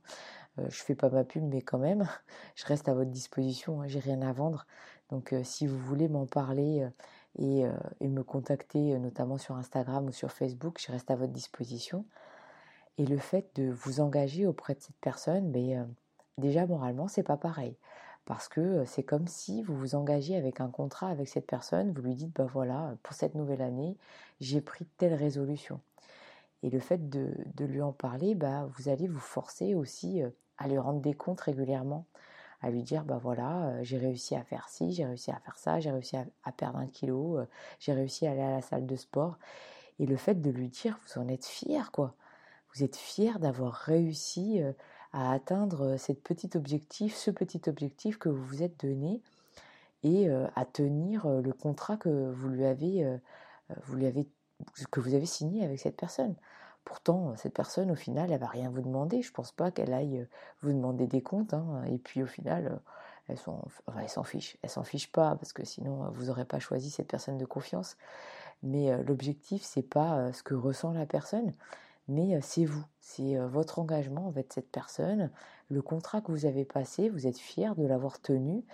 Euh, 0.58 0.66
je 0.68 0.82
fais 0.82 0.94
pas 0.94 1.08
ma 1.08 1.24
pub, 1.24 1.42
mais 1.44 1.62
quand 1.62 1.78
même, 1.78 2.06
je 2.54 2.66
reste 2.66 2.88
à 2.88 2.94
votre 2.94 3.10
disposition. 3.10 3.80
Hein, 3.80 3.88
j'ai 3.88 4.00
rien 4.00 4.22
à 4.22 4.32
vendre. 4.32 4.66
Donc, 5.10 5.34
si 5.42 5.66
vous 5.66 5.78
voulez 5.78 6.08
m'en 6.08 6.26
parler 6.26 6.88
et, 7.36 7.64
me 8.00 8.22
contacter, 8.22 8.96
notamment 9.00 9.38
sur 9.38 9.56
Instagram 9.56 10.06
ou 10.06 10.12
sur 10.12 10.30
Facebook, 10.30 10.78
je 10.80 10.92
reste 10.92 11.10
à 11.10 11.16
votre 11.16 11.32
disposition. 11.32 12.04
Et 12.98 13.06
le 13.06 13.18
fait 13.18 13.50
de 13.54 13.70
vous 13.70 14.00
engager 14.00 14.46
auprès 14.46 14.74
de 14.74 14.80
cette 14.80 15.00
personne, 15.00 15.50
mais, 15.50 15.74
ben, 15.74 15.88
déjà 16.38 16.66
moralement, 16.66 17.08
c'est 17.08 17.22
pas 17.22 17.36
pareil 17.36 17.76
parce 18.30 18.46
que 18.46 18.84
c'est 18.84 19.02
comme 19.02 19.26
si 19.26 19.60
vous 19.62 19.76
vous 19.76 19.96
engagez 19.96 20.36
avec 20.36 20.60
un 20.60 20.68
contrat 20.68 21.08
avec 21.08 21.28
cette 21.28 21.48
personne, 21.48 21.90
vous 21.92 22.02
lui 22.02 22.14
dites, 22.14 22.32
ben 22.32 22.46
voilà, 22.46 22.94
pour 23.02 23.12
cette 23.12 23.34
nouvelle 23.34 23.60
année, 23.60 23.96
j'ai 24.40 24.60
pris 24.60 24.86
telle 24.98 25.14
résolution. 25.14 25.80
Et 26.62 26.70
le 26.70 26.78
fait 26.78 27.10
de, 27.10 27.34
lui 27.58 27.82
en 27.82 27.90
parler, 27.90 28.36
bah, 28.36 28.68
vous 28.76 28.88
allez 28.88 29.08
vous 29.08 29.18
forcer 29.18 29.74
aussi 29.74 30.22
à 30.58 30.68
lui 30.68 30.78
rendre 30.78 31.00
des 31.00 31.14
comptes 31.14 31.40
régulièrement, 31.40 32.06
à 32.60 32.70
lui 32.70 32.84
dire, 32.84 33.04
bah 33.04 33.18
voilà, 33.20 33.82
j'ai 33.82 33.98
réussi 33.98 34.36
à 34.36 34.44
faire 34.44 34.68
ci, 34.68 34.92
j'ai 34.92 35.06
réussi 35.06 35.32
à 35.32 35.40
faire 35.40 35.56
ça, 35.56 35.80
j'ai 35.80 35.90
réussi 35.90 36.16
à, 36.16 36.52
perdre 36.52 36.78
un 36.78 36.86
kilo, 36.86 37.38
j'ai 37.80 37.94
réussi 37.94 38.28
à 38.28 38.30
aller 38.30 38.42
à 38.42 38.50
la 38.52 38.62
salle 38.62 38.86
de 38.86 38.94
sport. 38.96 39.38
Et 39.98 40.06
le 40.06 40.16
fait 40.16 40.40
de 40.40 40.50
lui 40.50 40.68
dire, 40.68 41.00
vous 41.04 41.20
en 41.20 41.26
êtes 41.26 41.46
fier, 41.46 41.90
quoi. 41.90 42.14
Vous 42.74 42.84
êtes 42.84 42.96
fier 42.96 43.38
d'avoir 43.38 43.72
réussi 43.72 44.60
à 45.12 45.32
atteindre 45.32 45.96
cet 45.96 46.22
petit 46.22 46.50
objectif, 46.56 47.14
ce 47.16 47.30
petit 47.30 47.62
objectif 47.68 48.18
que 48.18 48.28
vous 48.28 48.44
vous 48.44 48.62
êtes 48.62 48.84
donné 48.84 49.20
et 50.02 50.30
à 50.30 50.64
tenir 50.64 51.28
le 51.28 51.52
contrat 51.52 51.96
que 51.96 52.30
vous 52.30 52.48
lui 52.48 52.64
avez, 52.64 53.18
vous 53.82 53.96
lui 53.96 54.06
avez, 54.06 54.28
que 54.90 55.00
vous 55.00 55.14
avez 55.14 55.26
signé 55.26 55.64
avec 55.64 55.80
cette 55.80 55.96
personne. 55.96 56.36
Pourtant, 56.84 57.36
cette 57.36 57.52
personne, 57.52 57.90
au 57.90 57.94
final, 57.94 58.32
elle 58.32 58.40
va 58.40 58.46
rien 58.46 58.70
vous 58.70 58.80
demander. 58.80 59.20
Je 59.20 59.32
pense 59.32 59.52
pas 59.52 59.70
qu'elle 59.70 59.92
aille 59.92 60.26
vous 60.62 60.72
demander 60.72 61.06
des 61.06 61.22
comptes. 61.22 61.52
Hein. 61.52 61.84
Et 61.86 61.98
puis, 61.98 62.22
au 62.22 62.26
final, 62.26 62.80
elle 63.28 63.38
s'en 64.08 64.24
fiche. 64.24 64.56
Elle 64.62 64.70
s'en 64.70 64.82
fiche 64.82 65.12
pas 65.12 65.36
parce 65.36 65.52
que 65.52 65.64
sinon, 65.64 66.08
vous 66.12 66.26
n'aurez 66.26 66.46
pas 66.46 66.58
choisi 66.58 66.90
cette 66.90 67.08
personne 67.08 67.36
de 67.36 67.44
confiance. 67.44 67.96
Mais 68.62 69.02
l'objectif, 69.02 69.62
c'est 69.62 69.82
pas 69.82 70.32
ce 70.32 70.42
que 70.42 70.54
ressent 70.54 70.92
la 70.92 71.06
personne, 71.06 71.52
mais 72.10 72.40
c'est 72.42 72.64
vous, 72.64 72.84
c'est 73.00 73.36
votre 73.38 73.78
engagement 73.78 74.28
avec 74.28 74.52
cette 74.52 74.70
personne, 74.70 75.30
le 75.68 75.82
contrat 75.82 76.20
que 76.20 76.32
vous 76.32 76.46
avez 76.46 76.64
passé, 76.64 77.08
vous 77.08 77.26
êtes 77.26 77.38
fier 77.38 77.74
de 77.76 77.86
l'avoir 77.86 78.20
tenu, 78.20 78.64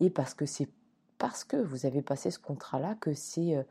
et 0.00 0.10
parce 0.10 0.34
que 0.34 0.46
c'est 0.46 0.68
parce 1.18 1.44
que 1.44 1.56
vous 1.56 1.86
avez 1.86 2.02
passé 2.02 2.30
ce 2.30 2.40
contrat-là 2.40 2.96
que 2.96 3.14
c'est 3.14 3.64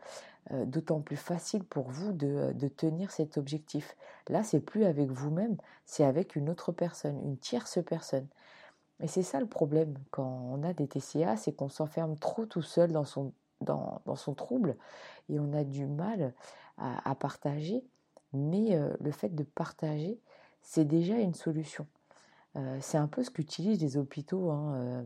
d'autant 0.52 1.02
plus 1.02 1.18
facile 1.18 1.64
pour 1.66 1.90
vous 1.90 2.14
de, 2.14 2.54
de, 2.54 2.68
tenir 2.70 3.12
cet 3.12 3.38
objectif. 3.38 3.98
Là, 4.30 4.44
c'est 4.44 4.62
plus 4.62 4.86
avec 4.86 5.10
vous-même, 5.12 5.58
c'est 5.86 6.06
avec 6.06 6.38
une 6.38 6.50
autre 6.50 6.72
personne, 6.72 7.20
une 7.26 7.38
tierce 7.38 7.80
personne. 7.86 8.28
Et 9.02 9.08
c'est 9.08 9.24
ça 9.24 9.40
le 9.40 9.48
problème 9.48 9.96
quand 10.12 10.48
on 10.52 10.64
a 10.64 10.74
des 10.74 10.88
TCA, 10.88 11.36
c'est 11.36 11.54
qu'on 11.54 11.70
s'enferme 11.70 12.18
trop 12.18 12.46
tout 12.46 12.62
seul 12.62 12.92
dans 12.92 13.06
son, 13.06 13.34
dans, 13.60 14.02
dans, 14.06 14.16
son 14.16 14.34
trouble 14.36 14.78
et 15.30 15.40
on 15.40 15.54
a 15.54 15.64
du 15.64 15.88
mal 15.88 16.34
à, 16.78 17.10
à 17.10 17.16
partager 17.16 17.84
mais 18.34 18.80
le 19.00 19.12
fait 19.12 19.34
de 19.36 19.44
partager, 19.44 20.20
c'est 20.62 20.86
déjà 20.86 21.16
une 21.18 21.34
solution. 21.34 21.88
c'est 22.80 22.98
un 22.98 23.08
peu 23.08 23.24
ce 23.24 23.32
qu'utilisent 23.32 23.82
les 23.82 23.98
hôpitaux 23.98 24.52
hein, 24.52 25.04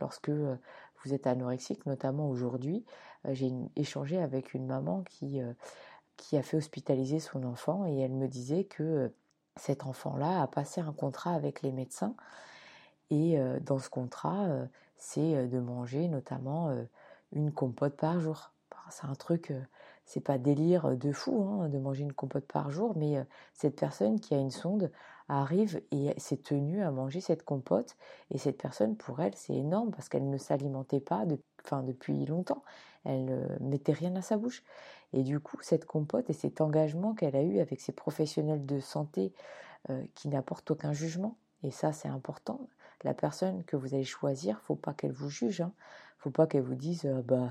lorsque 0.00 0.30
vous 0.30 1.14
êtes 1.14 1.26
anorexique, 1.26 1.86
notamment 1.86 2.28
aujourd'hui. 2.28 2.84
J'ai 3.30 3.52
échangé 3.76 4.18
avec 4.18 4.54
une 4.54 4.66
maman 4.66 5.02
qui, 5.02 5.40
qui 6.16 6.36
a 6.36 6.42
fait 6.42 6.56
hospitaliser 6.56 7.20
son 7.20 7.44
enfant 7.44 7.86
et 7.86 7.98
elle 7.98 8.12
me 8.12 8.28
disait 8.28 8.64
que 8.64 9.12
cet 9.56 9.84
enfant-là 9.86 10.42
a 10.42 10.46
passé 10.46 10.80
un 10.80 10.92
contrat 10.92 11.32
avec 11.32 11.62
les 11.62 11.72
médecins 11.72 12.14
et 13.10 13.38
dans 13.62 13.78
ce 13.78 13.90
contrat, 13.90 14.46
c'est 14.96 15.46
de 15.48 15.58
manger 15.58 16.08
notamment 16.08 16.70
une 17.32 17.52
compote 17.52 17.96
par 17.96 18.20
jour. 18.20 18.52
C'est 18.90 19.06
un 19.06 19.14
truc 19.14 19.52
c'est 20.04 20.20
pas 20.20 20.38
délire 20.38 20.96
de 20.96 21.12
fou 21.12 21.42
hein, 21.42 21.68
de 21.68 21.78
manger 21.78 22.02
une 22.02 22.12
compote 22.12 22.46
par 22.46 22.70
jour, 22.70 22.94
mais 22.96 23.24
cette 23.54 23.78
personne 23.78 24.18
qui 24.18 24.34
a 24.34 24.38
une 24.38 24.50
sonde 24.50 24.90
arrive 25.28 25.80
et 25.92 26.18
s'est 26.18 26.38
tenue 26.38 26.82
à 26.82 26.90
manger 26.90 27.20
cette 27.20 27.44
compote. 27.44 27.96
Et 28.30 28.38
cette 28.38 28.58
personne, 28.58 28.96
pour 28.96 29.20
elle, 29.20 29.34
c'est 29.36 29.54
énorme 29.54 29.92
parce 29.92 30.08
qu'elle 30.08 30.28
ne 30.28 30.38
s'alimentait 30.38 31.00
pas 31.00 31.24
depuis 31.82 32.26
longtemps. 32.26 32.64
Elle 33.04 33.24
ne 33.24 33.58
mettait 33.60 33.92
rien 33.92 34.16
à 34.16 34.22
sa 34.22 34.36
bouche. 34.36 34.64
Et 35.12 35.22
du 35.22 35.38
coup, 35.38 35.56
cette 35.60 35.84
compote 35.84 36.28
et 36.28 36.32
cet 36.32 36.60
engagement 36.60 37.14
qu'elle 37.14 37.36
a 37.36 37.42
eu 37.42 37.60
avec 37.60 37.80
ses 37.80 37.92
professionnels 37.92 38.66
de 38.66 38.80
santé 38.80 39.32
qui 40.14 40.28
n'apportent 40.28 40.70
aucun 40.70 40.92
jugement, 40.92 41.36
et 41.62 41.70
ça 41.70 41.92
c'est 41.92 42.08
important, 42.08 42.68
la 43.02 43.14
personne 43.14 43.64
que 43.64 43.76
vous 43.76 43.94
allez 43.94 44.04
choisir, 44.04 44.60
faut 44.60 44.74
pas 44.74 44.92
qu'elle 44.92 45.12
vous 45.12 45.30
juge, 45.30 45.62
hein. 45.62 45.72
faut 46.18 46.30
pas 46.30 46.46
qu'elle 46.46 46.62
vous 46.62 46.74
dise 46.74 47.06
bah 47.24 47.48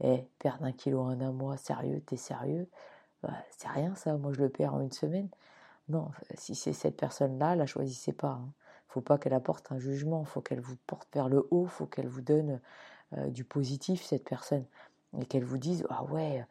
eh, 0.00 0.26
perdre 0.38 0.64
un 0.64 0.72
kilo 0.72 1.00
en 1.00 1.20
un 1.20 1.32
mois, 1.32 1.56
sérieux, 1.56 2.02
t'es 2.06 2.16
sérieux? 2.16 2.68
Bah, 3.22 3.34
C'est 3.56 3.68
rien 3.68 3.94
ça, 3.94 4.16
moi 4.16 4.32
je 4.32 4.40
le 4.40 4.48
perds 4.48 4.74
en 4.74 4.80
une 4.80 4.92
semaine. 4.92 5.28
Non, 5.88 6.10
si 6.34 6.54
c'est 6.54 6.72
cette 6.72 6.96
personne-là, 6.96 7.56
la 7.56 7.66
choisissez 7.66 8.12
pas. 8.12 8.40
Hein. 8.40 8.52
Faut 8.88 9.00
pas 9.02 9.18
qu'elle 9.18 9.34
apporte 9.34 9.70
un 9.72 9.78
jugement, 9.78 10.24
faut 10.24 10.40
qu'elle 10.40 10.60
vous 10.60 10.76
porte 10.86 11.08
vers 11.14 11.28
le 11.28 11.46
haut, 11.50 11.66
faut 11.66 11.86
qu'elle 11.86 12.08
vous 12.08 12.22
donne 12.22 12.60
euh, 13.16 13.28
du 13.28 13.44
positif, 13.44 14.02
cette 14.02 14.24
personne. 14.24 14.64
Et 15.20 15.26
qu'elle 15.26 15.44
vous 15.44 15.58
dise, 15.58 15.86
ah 15.90 16.04
ouais, 16.04 16.44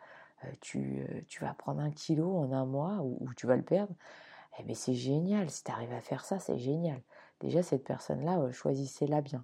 euh, 0.43 0.47
tu, 0.61 1.05
euh, 1.09 1.21
tu, 1.27 1.41
vas 1.43 1.53
prendre 1.53 1.81
un 1.81 1.91
kilo 1.91 2.35
en 2.37 2.51
un 2.51 2.65
mois 2.65 2.99
ou, 3.01 3.33
tu 3.35 3.47
vas 3.47 3.55
le 3.55 3.63
perdre. 3.63 3.93
Eh 4.59 4.63
bien 4.63 4.75
c'est 4.75 4.93
génial, 4.93 5.49
si 5.49 5.63
tu 5.63 5.71
arrives 5.71 5.93
à 5.93 6.01
faire 6.01 6.25
ça, 6.25 6.39
c'est 6.39 6.59
génial. 6.59 7.01
Déjà, 7.39 7.63
cette 7.63 7.83
personne-là, 7.83 8.51
choisissez-la 8.51 9.21
bien. 9.21 9.43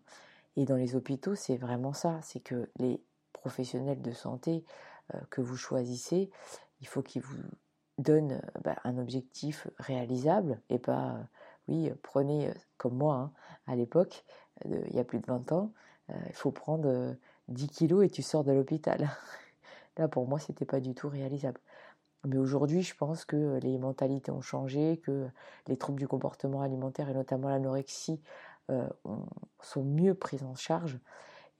Et 0.56 0.65
dans 0.65 0.75
les 0.75 0.96
hôpitaux, 0.96 1.36
c'est 1.36 1.58
vraiment 1.58 1.94
ça, 1.94 2.20
c'est 2.22 2.39
que 2.39 2.70
les, 2.77 3.01
professionnel 3.33 4.01
de 4.01 4.12
santé 4.12 4.63
euh, 5.13 5.19
que 5.29 5.41
vous 5.41 5.57
choisissez, 5.57 6.29
il 6.81 6.88
faut 6.88 7.01
qu'il 7.01 7.21
vous 7.21 7.41
donne 7.98 8.41
bah, 8.63 8.75
un 8.83 8.98
objectif 8.98 9.67
réalisable 9.77 10.62
et 10.69 10.79
pas, 10.79 11.15
euh, 11.15 11.24
oui, 11.67 11.91
prenez 12.01 12.51
comme 12.77 12.95
moi 12.95 13.15
hein, 13.15 13.31
à 13.67 13.75
l'époque, 13.75 14.25
il 14.65 14.93
y 14.93 15.00
a 15.00 15.03
plus 15.03 15.19
de 15.19 15.25
20 15.25 15.51
ans, 15.51 15.71
euh, 16.09 16.13
il 16.27 16.36
faut 16.36 16.51
prendre 16.51 17.15
10 17.48 17.67
kilos 17.69 18.05
et 18.05 18.09
tu 18.09 18.21
sors 18.21 18.43
de 18.43 18.51
l'hôpital. 18.51 19.09
Là, 19.98 20.07
pour 20.07 20.27
moi, 20.27 20.39
c'était 20.39 20.65
pas 20.65 20.79
du 20.79 20.95
tout 20.95 21.09
réalisable. 21.09 21.59
Mais 22.25 22.38
aujourd'hui, 22.38 22.81
je 22.81 22.95
pense 22.95 23.25
que 23.25 23.59
les 23.62 23.77
mentalités 23.77 24.31
ont 24.31 24.41
changé, 24.41 24.98
que 24.98 25.27
les 25.67 25.77
troubles 25.77 26.00
du 26.00 26.07
comportement 26.07 26.62
alimentaire 26.62 27.09
et 27.09 27.13
notamment 27.13 27.50
l'anorexie 27.50 28.21
sont 29.62 29.83
mieux 29.83 30.13
prises 30.13 30.43
en 30.43 30.55
charge 30.55 31.00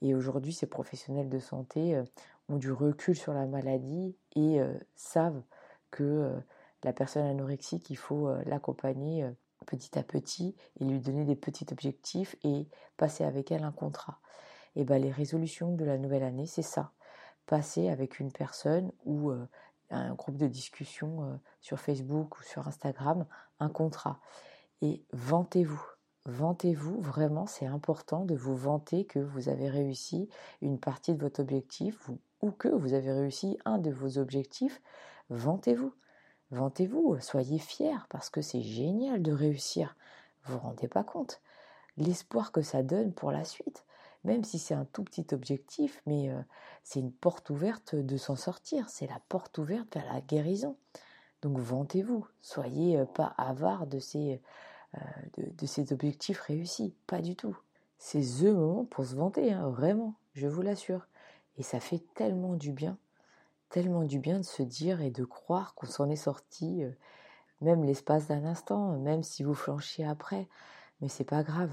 et 0.02 0.14
aujourd'hui, 0.14 0.52
ces 0.52 0.66
professionnels 0.66 1.28
de 1.28 1.38
santé 1.38 1.94
euh, 1.94 2.04
ont 2.48 2.56
du 2.56 2.72
recul 2.72 3.16
sur 3.16 3.32
la 3.32 3.46
maladie 3.46 4.16
et 4.34 4.60
euh, 4.60 4.72
savent 4.94 5.42
que 5.90 6.04
euh, 6.04 6.40
la 6.82 6.92
personne 6.92 7.26
anorexique, 7.26 7.90
il 7.90 7.96
faut 7.96 8.32
l'accompagner 8.46 9.28
petit 9.66 9.98
à 9.98 10.02
petit 10.02 10.56
et 10.78 10.84
lui 10.86 10.98
donner 10.98 11.26
des 11.26 11.36
petits 11.36 11.66
objectifs 11.70 12.36
et 12.42 12.66
passer 12.96 13.22
avec 13.22 13.52
elle 13.52 13.64
un 13.64 13.70
contrat. 13.70 14.18
Et 14.76 14.84
ben, 14.84 14.96
les 14.96 15.10
résolutions 15.10 15.74
de 15.74 15.84
la 15.84 15.98
nouvelle 15.98 16.22
année, 16.22 16.46
c'est 16.46 16.62
ça. 16.62 16.92
Passer 17.44 17.90
avec 17.90 18.18
une 18.18 18.32
personne 18.32 18.92
ou 19.04 19.30
un 19.90 20.14
groupe 20.14 20.38
de 20.38 20.46
discussion 20.46 21.38
sur 21.60 21.78
Facebook 21.78 22.38
ou 22.38 22.42
sur 22.44 22.66
Instagram 22.66 23.26
un 23.58 23.68
contrat. 23.68 24.18
Et 24.80 25.04
vantez-vous. 25.12 25.99
Vantez-vous, 26.26 27.00
vraiment, 27.00 27.46
c'est 27.46 27.66
important 27.66 28.24
de 28.24 28.34
vous 28.34 28.54
vanter 28.54 29.06
que 29.06 29.18
vous 29.18 29.48
avez 29.48 29.68
réussi 29.68 30.28
une 30.60 30.78
partie 30.78 31.14
de 31.14 31.20
votre 31.20 31.40
objectif 31.40 32.10
ou, 32.42 32.50
que 32.50 32.68
vous 32.68 32.92
avez 32.92 33.10
réussi 33.10 33.58
un 33.64 33.78
de 33.78 33.90
vos 33.90 34.18
objectifs. 34.18 34.82
Vantez-vous. 35.30 35.94
Vantez-vous, 36.50 37.18
soyez 37.20 37.58
fiers 37.58 38.06
parce 38.10 38.28
que 38.28 38.42
c'est 38.42 38.60
génial 38.60 39.22
de 39.22 39.32
réussir. 39.32 39.96
Vous 40.44 40.54
vous 40.54 40.58
rendez 40.58 40.88
pas 40.88 41.04
compte 41.04 41.40
l'espoir 41.96 42.52
que 42.52 42.62
ça 42.62 42.82
donne 42.82 43.12
pour 43.12 43.30
la 43.30 43.44
suite, 43.44 43.84
même 44.24 44.44
si 44.44 44.58
c'est 44.58 44.74
un 44.74 44.86
tout 44.86 45.04
petit 45.04 45.26
objectif, 45.32 46.02
mais 46.06 46.30
euh, 46.30 46.40
c'est 46.82 47.00
une 47.00 47.12
porte 47.12 47.50
ouverte 47.50 47.94
de 47.94 48.16
s'en 48.16 48.36
sortir, 48.36 48.88
c'est 48.88 49.06
la 49.06 49.20
porte 49.28 49.58
ouverte 49.58 49.94
vers 49.94 50.12
la 50.12 50.20
guérison. 50.20 50.76
Donc 51.42 51.58
vantez-vous, 51.58 52.26
soyez 52.42 52.98
euh, 52.98 53.04
pas 53.04 53.34
avare 53.38 53.86
de 53.86 53.98
ces, 53.98 54.40
euh, 54.96 54.98
de, 55.38 55.66
ces 55.66 55.92
objectifs 55.92 56.40
réussis, 56.40 56.94
pas 57.06 57.20
du 57.20 57.36
tout. 57.36 57.56
C'est 57.98 58.20
the 58.20 58.44
moment 58.44 58.84
pour 58.84 59.04
se 59.04 59.14
vanter, 59.14 59.52
hein, 59.52 59.68
vraiment, 59.68 60.14
je 60.34 60.46
vous 60.46 60.62
l'assure. 60.62 61.06
Et 61.58 61.62
ça 61.62 61.80
fait 61.80 62.02
tellement 62.14 62.54
du 62.54 62.72
bien, 62.72 62.96
tellement 63.68 64.04
du 64.04 64.18
bien 64.18 64.38
de 64.38 64.44
se 64.44 64.62
dire 64.62 65.00
et 65.00 65.10
de 65.10 65.24
croire 65.24 65.74
qu'on 65.74 65.86
s'en 65.86 66.08
est 66.08 66.16
sorti, 66.16 66.82
même 67.60 67.84
l'espace 67.84 68.28
d'un 68.28 68.44
instant, 68.46 68.96
même 68.98 69.22
si 69.22 69.42
vous 69.42 69.54
flanchez 69.54 70.04
après, 70.04 70.48
mais 71.00 71.08
c'est 71.08 71.24
pas 71.24 71.42
grave. 71.42 71.72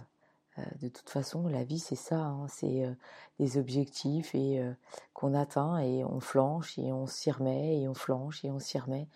de 0.81 0.89
toute 0.89 1.09
façon, 1.09 1.47
la 1.47 1.63
vie, 1.63 1.79
c'est 1.79 1.95
ça, 1.95 2.19
hein, 2.19 2.47
c'est 2.49 2.83
des 3.39 3.57
objectifs 3.57 4.35
et 4.35 4.61
qu'on 5.13 5.33
atteint 5.33 5.79
et 5.79 6.03
on 6.03 6.19
flanche 6.19 6.77
et 6.77 6.91
on 6.91 7.07
s'y 7.07 7.31
remet 7.31 7.81
et 7.81 7.87
on 7.87 7.93
flanche 7.93 8.43
et 8.43 8.51
on 8.51 8.59
s'y 8.59 8.77
remet. 8.77 9.07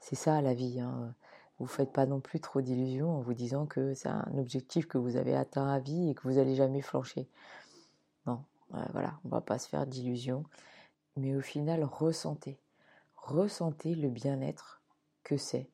C'est 0.00 0.16
ça 0.16 0.42
la 0.42 0.54
vie. 0.54 0.80
Hein. 0.80 1.14
Vous 1.60 1.66
faites 1.66 1.92
pas 1.92 2.06
non 2.06 2.20
plus 2.20 2.40
trop 2.40 2.62
d'illusions 2.62 3.18
en 3.18 3.20
vous 3.20 3.34
disant 3.34 3.66
que 3.66 3.92
c'est 3.92 4.08
un 4.08 4.32
objectif 4.38 4.88
que 4.88 4.96
vous 4.96 5.16
avez 5.16 5.36
atteint 5.36 5.68
à 5.68 5.78
vie 5.78 6.08
et 6.08 6.14
que 6.14 6.22
vous 6.22 6.38
allez 6.38 6.54
jamais 6.54 6.80
flancher. 6.80 7.28
Non, 8.26 8.42
voilà, 8.70 9.20
on 9.26 9.28
va 9.28 9.42
pas 9.42 9.58
se 9.58 9.68
faire 9.68 9.86
d'illusions. 9.86 10.44
Mais 11.16 11.36
au 11.36 11.42
final, 11.42 11.84
ressentez, 11.84 12.58
ressentez 13.14 13.94
le 13.94 14.08
bien-être 14.08 14.80
que 15.22 15.36
c'est. 15.36 15.68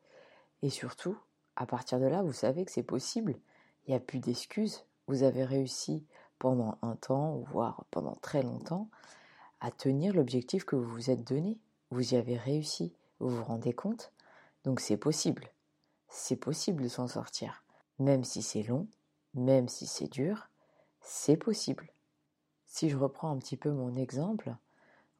Et 0.63 0.71
surtout, 0.71 1.17
à 1.55 1.67
partir 1.67 2.01
de 2.01 2.07
là, 2.07 2.23
vous 2.23 2.33
savez 2.33 2.65
que 2.65 2.73
c'est 2.73 2.83
possible. 2.83 3.37
Il 3.87 3.91
n'y 3.91 3.97
a 3.97 4.01
plus 4.01 4.19
d'excuses. 4.19 4.85
Vous 5.07 5.23
avez 5.23 5.45
réussi 5.45 6.05
pendant 6.41 6.79
un 6.83 6.97
temps, 6.97 7.37
voire 7.53 7.85
pendant 7.93 8.17
très 8.17 8.43
longtemps, 8.43 8.91
à 9.61 9.71
tenir 9.71 10.15
l'objectif 10.15 10.65
que 10.65 10.75
vous 10.75 10.91
vous 10.91 11.11
êtes 11.11 11.25
donné. 11.25 11.61
Vous 11.91 12.13
y 12.13 12.17
avez 12.17 12.37
réussi. 12.37 12.93
Vous 13.21 13.29
vous 13.29 13.45
rendez 13.45 13.73
compte? 13.73 14.13
Donc 14.65 14.81
c'est 14.81 14.97
possible. 14.97 15.49
C'est 16.09 16.37
possible 16.37 16.83
de 16.83 16.89
s'en 16.89 17.09
sortir. 17.09 17.65
Même 17.99 18.25
si 18.25 18.43
c'est 18.43 18.63
long, 18.63 18.87
même 19.35 19.69
si 19.69 19.87
c'est 19.87 20.11
dur, 20.11 20.49
c'est 21.01 21.37
possible. 21.37 21.93
Si 22.67 22.91
je 22.91 22.97
reprends 22.97 23.31
un 23.31 23.39
petit 23.39 23.57
peu 23.57 23.71
mon 23.71 23.95
exemple, 23.97 24.55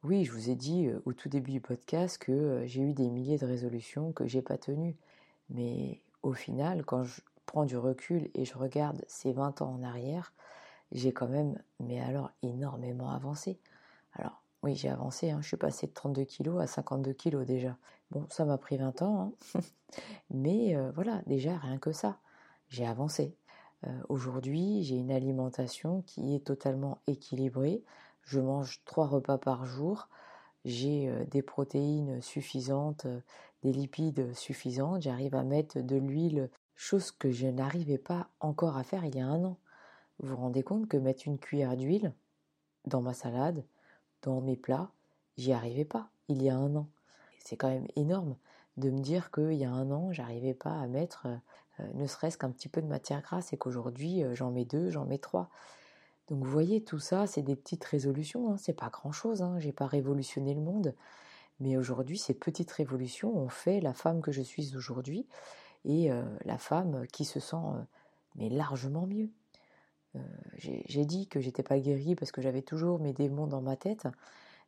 oui, 0.03 0.25
je 0.25 0.31
vous 0.31 0.49
ai 0.49 0.55
dit 0.55 0.87
euh, 0.87 1.01
au 1.05 1.13
tout 1.13 1.27
début 1.29 1.51
du 1.51 1.61
podcast 1.61 2.17
que 2.17 2.31
euh, 2.31 2.65
j'ai 2.67 2.81
eu 2.81 2.93
des 2.93 3.09
milliers 3.09 3.37
de 3.37 3.45
résolutions 3.45 4.11
que 4.11 4.27
j'ai 4.27 4.41
pas 4.41 4.57
tenues. 4.57 4.95
Mais 5.49 6.01
au 6.23 6.33
final, 6.33 6.85
quand 6.85 7.03
je 7.03 7.21
prends 7.45 7.65
du 7.65 7.77
recul 7.77 8.29
et 8.35 8.45
je 8.45 8.57
regarde 8.57 9.03
ces 9.07 9.33
20 9.33 9.61
ans 9.61 9.73
en 9.73 9.83
arrière, 9.83 10.33
j'ai 10.91 11.11
quand 11.11 11.27
même, 11.27 11.61
mais 11.79 11.99
alors, 11.99 12.31
énormément 12.43 13.09
avancé. 13.09 13.59
Alors, 14.13 14.43
oui, 14.63 14.75
j'ai 14.75 14.89
avancé, 14.89 15.29
hein. 15.31 15.39
je 15.41 15.47
suis 15.47 15.57
passé 15.57 15.87
de 15.87 15.93
32 15.93 16.23
kilos 16.23 16.61
à 16.61 16.67
52 16.67 17.13
kilos 17.13 17.45
déjà. 17.45 17.77
Bon, 18.11 18.25
ça 18.29 18.45
m'a 18.45 18.57
pris 18.57 18.77
20 18.77 19.01
ans, 19.01 19.33
hein. 19.55 19.61
mais 20.31 20.75
euh, 20.75 20.91
voilà, 20.91 21.21
déjà, 21.27 21.57
rien 21.57 21.77
que 21.77 21.91
ça, 21.91 22.19
j'ai 22.69 22.85
avancé. 22.85 23.35
Euh, 23.85 24.01
aujourd'hui, 24.09 24.83
j'ai 24.83 24.95
une 24.95 25.11
alimentation 25.11 26.01
qui 26.03 26.35
est 26.35 26.45
totalement 26.45 26.99
équilibrée. 27.07 27.83
Je 28.23 28.39
mange 28.39 28.81
trois 28.85 29.07
repas 29.07 29.37
par 29.37 29.65
jour. 29.65 30.09
J'ai 30.65 31.09
euh, 31.09 31.23
des 31.25 31.43
protéines 31.43 32.21
suffisantes, 32.21 33.05
des 33.63 33.71
lipides 33.71 34.33
suffisants. 34.33 34.99
J'arrive 34.99 35.35
à 35.35 35.43
mettre 35.43 35.79
de 35.79 35.97
l'huile 35.97 36.49
chose 36.75 37.11
que 37.11 37.31
je 37.31 37.47
n'arrivais 37.47 37.97
pas 37.97 38.29
encore 38.39 38.77
à 38.77 38.83
faire 38.83 39.05
il 39.05 39.15
y 39.15 39.19
a 39.19 39.27
un 39.27 39.43
an. 39.43 39.57
Vous 40.19 40.29
vous 40.29 40.37
rendez 40.37 40.63
compte 40.63 40.87
que 40.87 40.97
mettre 40.97 41.27
une 41.27 41.39
cuillère 41.39 41.77
d'huile 41.77 42.13
dans 42.85 43.01
ma 43.01 43.13
salade, 43.13 43.63
dans 44.21 44.41
mes 44.41 44.55
plats, 44.55 44.89
j'y 45.37 45.53
arrivais 45.53 45.85
pas 45.85 46.09
il 46.27 46.41
y 46.41 46.49
a 46.49 46.55
un 46.55 46.75
an. 46.75 46.87
C'est 47.39 47.55
quand 47.55 47.69
même 47.69 47.87
énorme 47.95 48.35
de 48.77 48.89
me 48.89 48.99
dire 48.99 49.31
qu'il 49.31 49.53
y 49.53 49.65
a 49.65 49.71
un 49.71 49.89
an, 49.91 50.11
j'arrivais 50.11 50.53
pas 50.53 50.79
à 50.79 50.87
mettre 50.87 51.27
euh, 51.79 51.87
ne 51.93 52.07
serait-ce 52.07 52.37
qu'un 52.37 52.51
petit 52.51 52.69
peu 52.69 52.81
de 52.81 52.87
matière 52.87 53.21
grasse 53.21 53.53
et 53.53 53.57
qu'aujourd'hui 53.57 54.23
euh, 54.23 54.35
j'en 54.35 54.51
mets 54.51 54.65
deux, 54.65 54.89
j'en 54.89 55.05
mets 55.05 55.17
trois. 55.17 55.49
Donc 56.27 56.43
vous 56.43 56.51
voyez, 56.51 56.83
tout 56.83 56.99
ça, 56.99 57.25
c'est 57.25 57.41
des 57.41 57.55
petites 57.55 57.85
résolutions, 57.85 58.51
hein, 58.51 58.57
c'est 58.57 58.73
pas 58.73 58.89
grand-chose, 58.89 59.41
hein, 59.41 59.59
j'ai 59.59 59.71
pas 59.71 59.87
révolutionné 59.87 60.53
le 60.53 60.59
monde, 60.59 60.93
mais 61.59 61.77
aujourd'hui, 61.77 62.17
ces 62.17 62.33
petites 62.33 62.71
révolutions 62.71 63.35
ont 63.35 63.47
fait 63.47 63.79
la 63.79 63.93
femme 63.93 64.21
que 64.21 64.31
je 64.31 64.41
suis 64.41 64.75
aujourd'hui 64.75 65.25
et 65.85 66.11
euh, 66.11 66.23
la 66.43 66.57
femme 66.57 67.07
qui 67.07 67.23
se 67.23 67.39
sent 67.39 67.55
mais 68.35 68.49
largement 68.49 69.07
mieux. 69.07 69.29
Euh, 70.17 70.81
j'ai 70.87 71.05
dit 71.05 71.27
que 71.27 71.39
j'étais 71.39 71.63
pas 71.63 71.79
guérie 71.79 72.15
parce 72.15 72.31
que 72.31 72.41
j'avais 72.41 72.61
toujours 72.61 72.99
mes 72.99 73.13
démons 73.13 73.47
dans 73.47 73.61
ma 73.61 73.75
tête, 73.75 74.07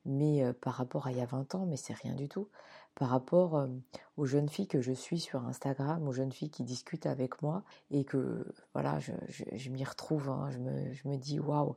mais 0.06 0.44
par 0.62 0.76
rapport 0.76 1.08
à 1.08 1.12
il 1.12 1.18
y 1.18 1.22
a 1.22 1.26
20 1.26 1.56
ans, 1.56 1.66
mais 1.66 1.78
c'est 1.78 1.94
rien 1.94 2.14
du 2.14 2.30
tout. 2.30 2.48
Par 2.96 3.10
rapport 3.10 3.68
aux 4.18 4.26
jeunes 4.26 4.50
filles 4.50 4.68
que 4.68 4.82
je 4.82 4.92
suis 4.92 5.20
sur 5.20 5.46
Instagram, 5.46 6.08
aux 6.08 6.12
jeunes 6.12 6.32
filles 6.32 6.50
qui 6.50 6.64
discutent 6.64 7.06
avec 7.06 7.42
moi 7.42 7.64
et 7.92 8.04
que 8.04 8.46
voilà, 8.74 9.00
je, 9.00 9.70
m'y 9.70 9.84
retrouve, 9.84 10.30
hein, 10.30 10.50
je, 10.52 10.58
me, 10.58 10.94
je 10.94 11.08
me 11.08 11.18
dis 11.18 11.40
waouh, 11.40 11.76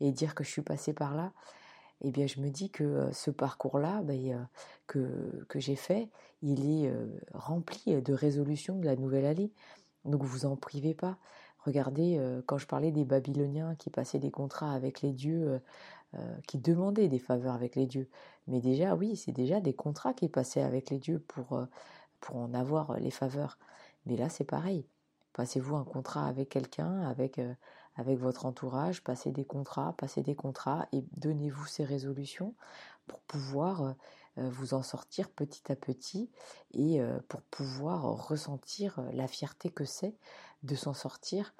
et 0.00 0.10
dire 0.12 0.34
que 0.34 0.44
je 0.44 0.50
suis 0.50 0.62
passée 0.62 0.92
par 0.92 1.14
là, 1.14 1.32
eh 2.00 2.10
bien 2.10 2.26
je 2.26 2.40
me 2.40 2.48
dis 2.48 2.70
que 2.70 3.08
ce 3.12 3.30
parcours-là 3.30 4.02
ben, 4.02 4.48
que, 4.86 5.44
que 5.48 5.58
j'ai 5.60 5.76
fait, 5.76 6.08
il 6.42 6.84
est 6.84 6.92
rempli 7.32 8.00
de 8.00 8.12
résolutions 8.12 8.76
de 8.76 8.84
la 8.84 8.96
nouvelle 8.96 9.26
année. 9.26 9.52
Donc 10.04 10.22
vous 10.22 10.46
en 10.46 10.56
privez 10.56 10.94
pas. 10.94 11.18
Regardez, 11.64 12.20
quand 12.46 12.58
je 12.58 12.66
parlais 12.66 12.92
des 12.92 13.04
Babyloniens 13.04 13.74
qui 13.76 13.90
passaient 13.90 14.18
des 14.18 14.30
contrats 14.30 14.72
avec 14.72 15.00
les 15.00 15.12
dieux, 15.12 15.60
qui 16.46 16.58
demandaient 16.58 17.08
des 17.08 17.18
faveurs 17.18 17.54
avec 17.54 17.74
les 17.74 17.86
dieux. 17.86 18.08
Mais 18.46 18.60
déjà, 18.60 18.94
oui, 18.94 19.16
c'est 19.16 19.32
déjà 19.32 19.60
des 19.60 19.72
contrats 19.72 20.12
qui 20.12 20.28
passaient 20.28 20.62
avec 20.62 20.90
les 20.90 20.98
dieux 20.98 21.24
pour, 21.26 21.66
en 22.32 22.54
avoir 22.54 22.98
les 23.00 23.10
faveurs. 23.10 23.58
Mais 24.06 24.16
là, 24.16 24.28
c'est 24.28 24.44
pareil. 24.44 24.86
Passez-vous 25.32 25.76
un 25.76 25.84
contrat 25.84 26.26
avec 26.26 26.50
quelqu'un, 26.50 27.00
avec, 27.02 27.40
avec 27.96 28.18
votre 28.18 28.46
entourage, 28.46 29.02
passez 29.02 29.30
des 29.30 29.44
contrats, 29.44 29.94
passez 29.96 30.22
des 30.22 30.34
contrats 30.34 30.86
et 30.92 31.04
donnez-vous 31.16 31.66
ces 31.66 31.84
résolutions 31.84 32.54
pour 33.06 33.20
pouvoir 33.20 33.82
euh, 33.82 33.92
vous 34.36 34.74
en 34.74 34.82
sortir 34.82 35.30
petit 35.30 35.70
à 35.70 35.76
petit 35.76 36.30
et 36.72 37.00
euh, 37.00 37.18
pour 37.28 37.42
pouvoir 37.42 38.02
ressentir 38.28 38.98
euh, 38.98 39.10
la 39.12 39.28
fierté 39.28 39.70
que 39.70 39.84
c'est 39.84 40.14
de 40.62 40.74
s'en 40.74 40.94
sortir 40.94 41.54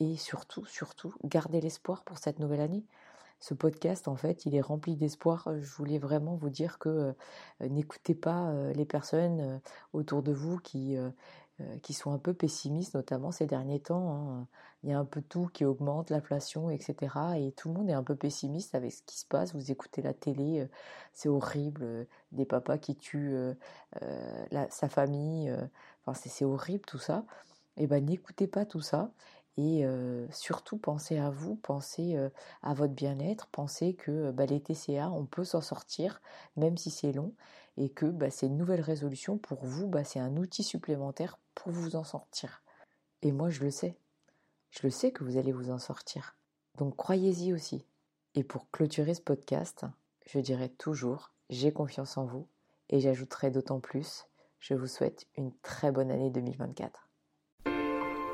et 0.00 0.16
surtout, 0.16 0.64
surtout, 0.64 1.14
garder 1.24 1.60
l'espoir 1.60 2.04
pour 2.04 2.18
cette 2.18 2.38
nouvelle 2.38 2.60
année. 2.60 2.84
Ce 3.40 3.54
podcast, 3.54 4.08
en 4.08 4.16
fait, 4.16 4.46
il 4.46 4.54
est 4.54 4.60
rempli 4.60 4.96
d'espoir. 4.96 5.48
Je 5.60 5.70
voulais 5.74 5.98
vraiment 5.98 6.34
vous 6.34 6.50
dire 6.50 6.78
que 6.78 7.14
n'écoutez 7.60 8.14
pas 8.14 8.52
les 8.74 8.84
personnes 8.84 9.60
autour 9.92 10.22
de 10.24 10.32
vous 10.32 10.58
qui, 10.58 10.96
euh, 10.96 11.10
qui 11.82 11.92
sont 11.92 12.12
un 12.12 12.18
peu 12.18 12.34
pessimistes, 12.34 12.94
notamment 12.94 13.32
ces 13.32 13.46
derniers 13.46 13.80
temps. 13.80 14.14
Hein. 14.14 14.46
Il 14.82 14.90
y 14.90 14.92
a 14.92 14.98
un 14.98 15.04
peu 15.04 15.20
tout 15.22 15.48
qui 15.52 15.64
augmente, 15.64 16.10
l'inflation, 16.10 16.70
etc. 16.70 16.94
Et 17.38 17.52
tout 17.52 17.68
le 17.68 17.74
monde 17.74 17.90
est 17.90 17.94
un 17.94 18.04
peu 18.04 18.14
pessimiste 18.14 18.74
avec 18.74 18.92
ce 18.92 19.02
qui 19.02 19.18
se 19.18 19.26
passe. 19.26 19.54
Vous 19.54 19.72
écoutez 19.72 20.02
la 20.02 20.14
télé, 20.14 20.60
euh, 20.60 20.68
c'est 21.12 21.28
horrible. 21.28 21.82
Euh, 21.82 22.04
des 22.32 22.44
papas 22.44 22.78
qui 22.78 22.94
tuent 22.94 23.36
sa 24.70 24.88
famille. 24.88 25.50
Enfin, 26.04 26.20
c'est 26.28 26.44
horrible 26.44 26.84
tout 26.86 26.98
ça. 26.98 27.24
Eh 27.76 27.86
ben, 27.86 28.04
n'écoutez 28.04 28.46
pas 28.46 28.64
tout 28.66 28.80
ça. 28.80 29.10
Et 29.56 29.84
surtout, 30.30 30.76
pensez 30.76 31.18
à 31.18 31.30
vous, 31.30 31.56
pensez 31.56 32.16
à 32.62 32.74
votre 32.74 32.92
bien-être, 32.92 33.48
pensez 33.48 33.94
que 33.94 34.30
bah, 34.30 34.46
les 34.46 34.60
TCA, 34.60 35.10
on 35.10 35.24
peut 35.24 35.44
s'en 35.44 35.62
sortir, 35.62 36.20
même 36.56 36.76
si 36.76 36.90
c'est 36.90 37.12
long, 37.12 37.32
et 37.78 37.88
que 37.88 38.06
bah, 38.06 38.30
c'est 38.30 38.46
une 38.46 38.56
nouvelle 38.56 38.84
pour 39.42 39.64
vous, 39.64 39.86
bah, 39.86 40.04
c'est 40.04 40.20
un 40.20 40.36
outil 40.36 40.62
supplémentaire 40.62 41.38
pour 41.58 41.72
vous 41.72 41.96
en 41.96 42.04
sortir. 42.04 42.62
Et 43.22 43.32
moi, 43.32 43.50
je 43.50 43.64
le 43.64 43.70
sais. 43.70 43.96
Je 44.70 44.80
le 44.84 44.90
sais 44.90 45.10
que 45.10 45.24
vous 45.24 45.36
allez 45.36 45.52
vous 45.52 45.70
en 45.70 45.78
sortir. 45.78 46.36
Donc 46.76 46.96
croyez-y 46.96 47.52
aussi. 47.52 47.84
Et 48.34 48.44
pour 48.44 48.70
clôturer 48.70 49.14
ce 49.14 49.20
podcast, 49.20 49.84
je 50.26 50.38
dirai 50.38 50.68
toujours, 50.68 51.32
j'ai 51.50 51.72
confiance 51.72 52.16
en 52.16 52.26
vous, 52.26 52.46
et 52.90 53.00
j'ajouterai 53.00 53.50
d'autant 53.50 53.80
plus, 53.80 54.26
je 54.60 54.74
vous 54.74 54.86
souhaite 54.86 55.26
une 55.36 55.52
très 55.62 55.90
bonne 55.90 56.10
année 56.10 56.30
2024. 56.30 57.08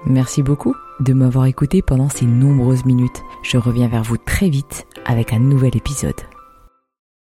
Merci 0.06 0.42
beaucoup 0.42 0.76
de 1.00 1.14
m'avoir 1.14 1.46
écouté 1.46 1.80
pendant 1.80 2.10
ces 2.10 2.26
nombreuses 2.26 2.84
minutes. 2.84 3.22
Je 3.42 3.56
reviens 3.56 3.88
vers 3.88 4.02
vous 4.02 4.18
très 4.18 4.50
vite 4.50 4.86
avec 5.06 5.32
un 5.32 5.38
nouvel 5.38 5.74
épisode. 5.76 6.20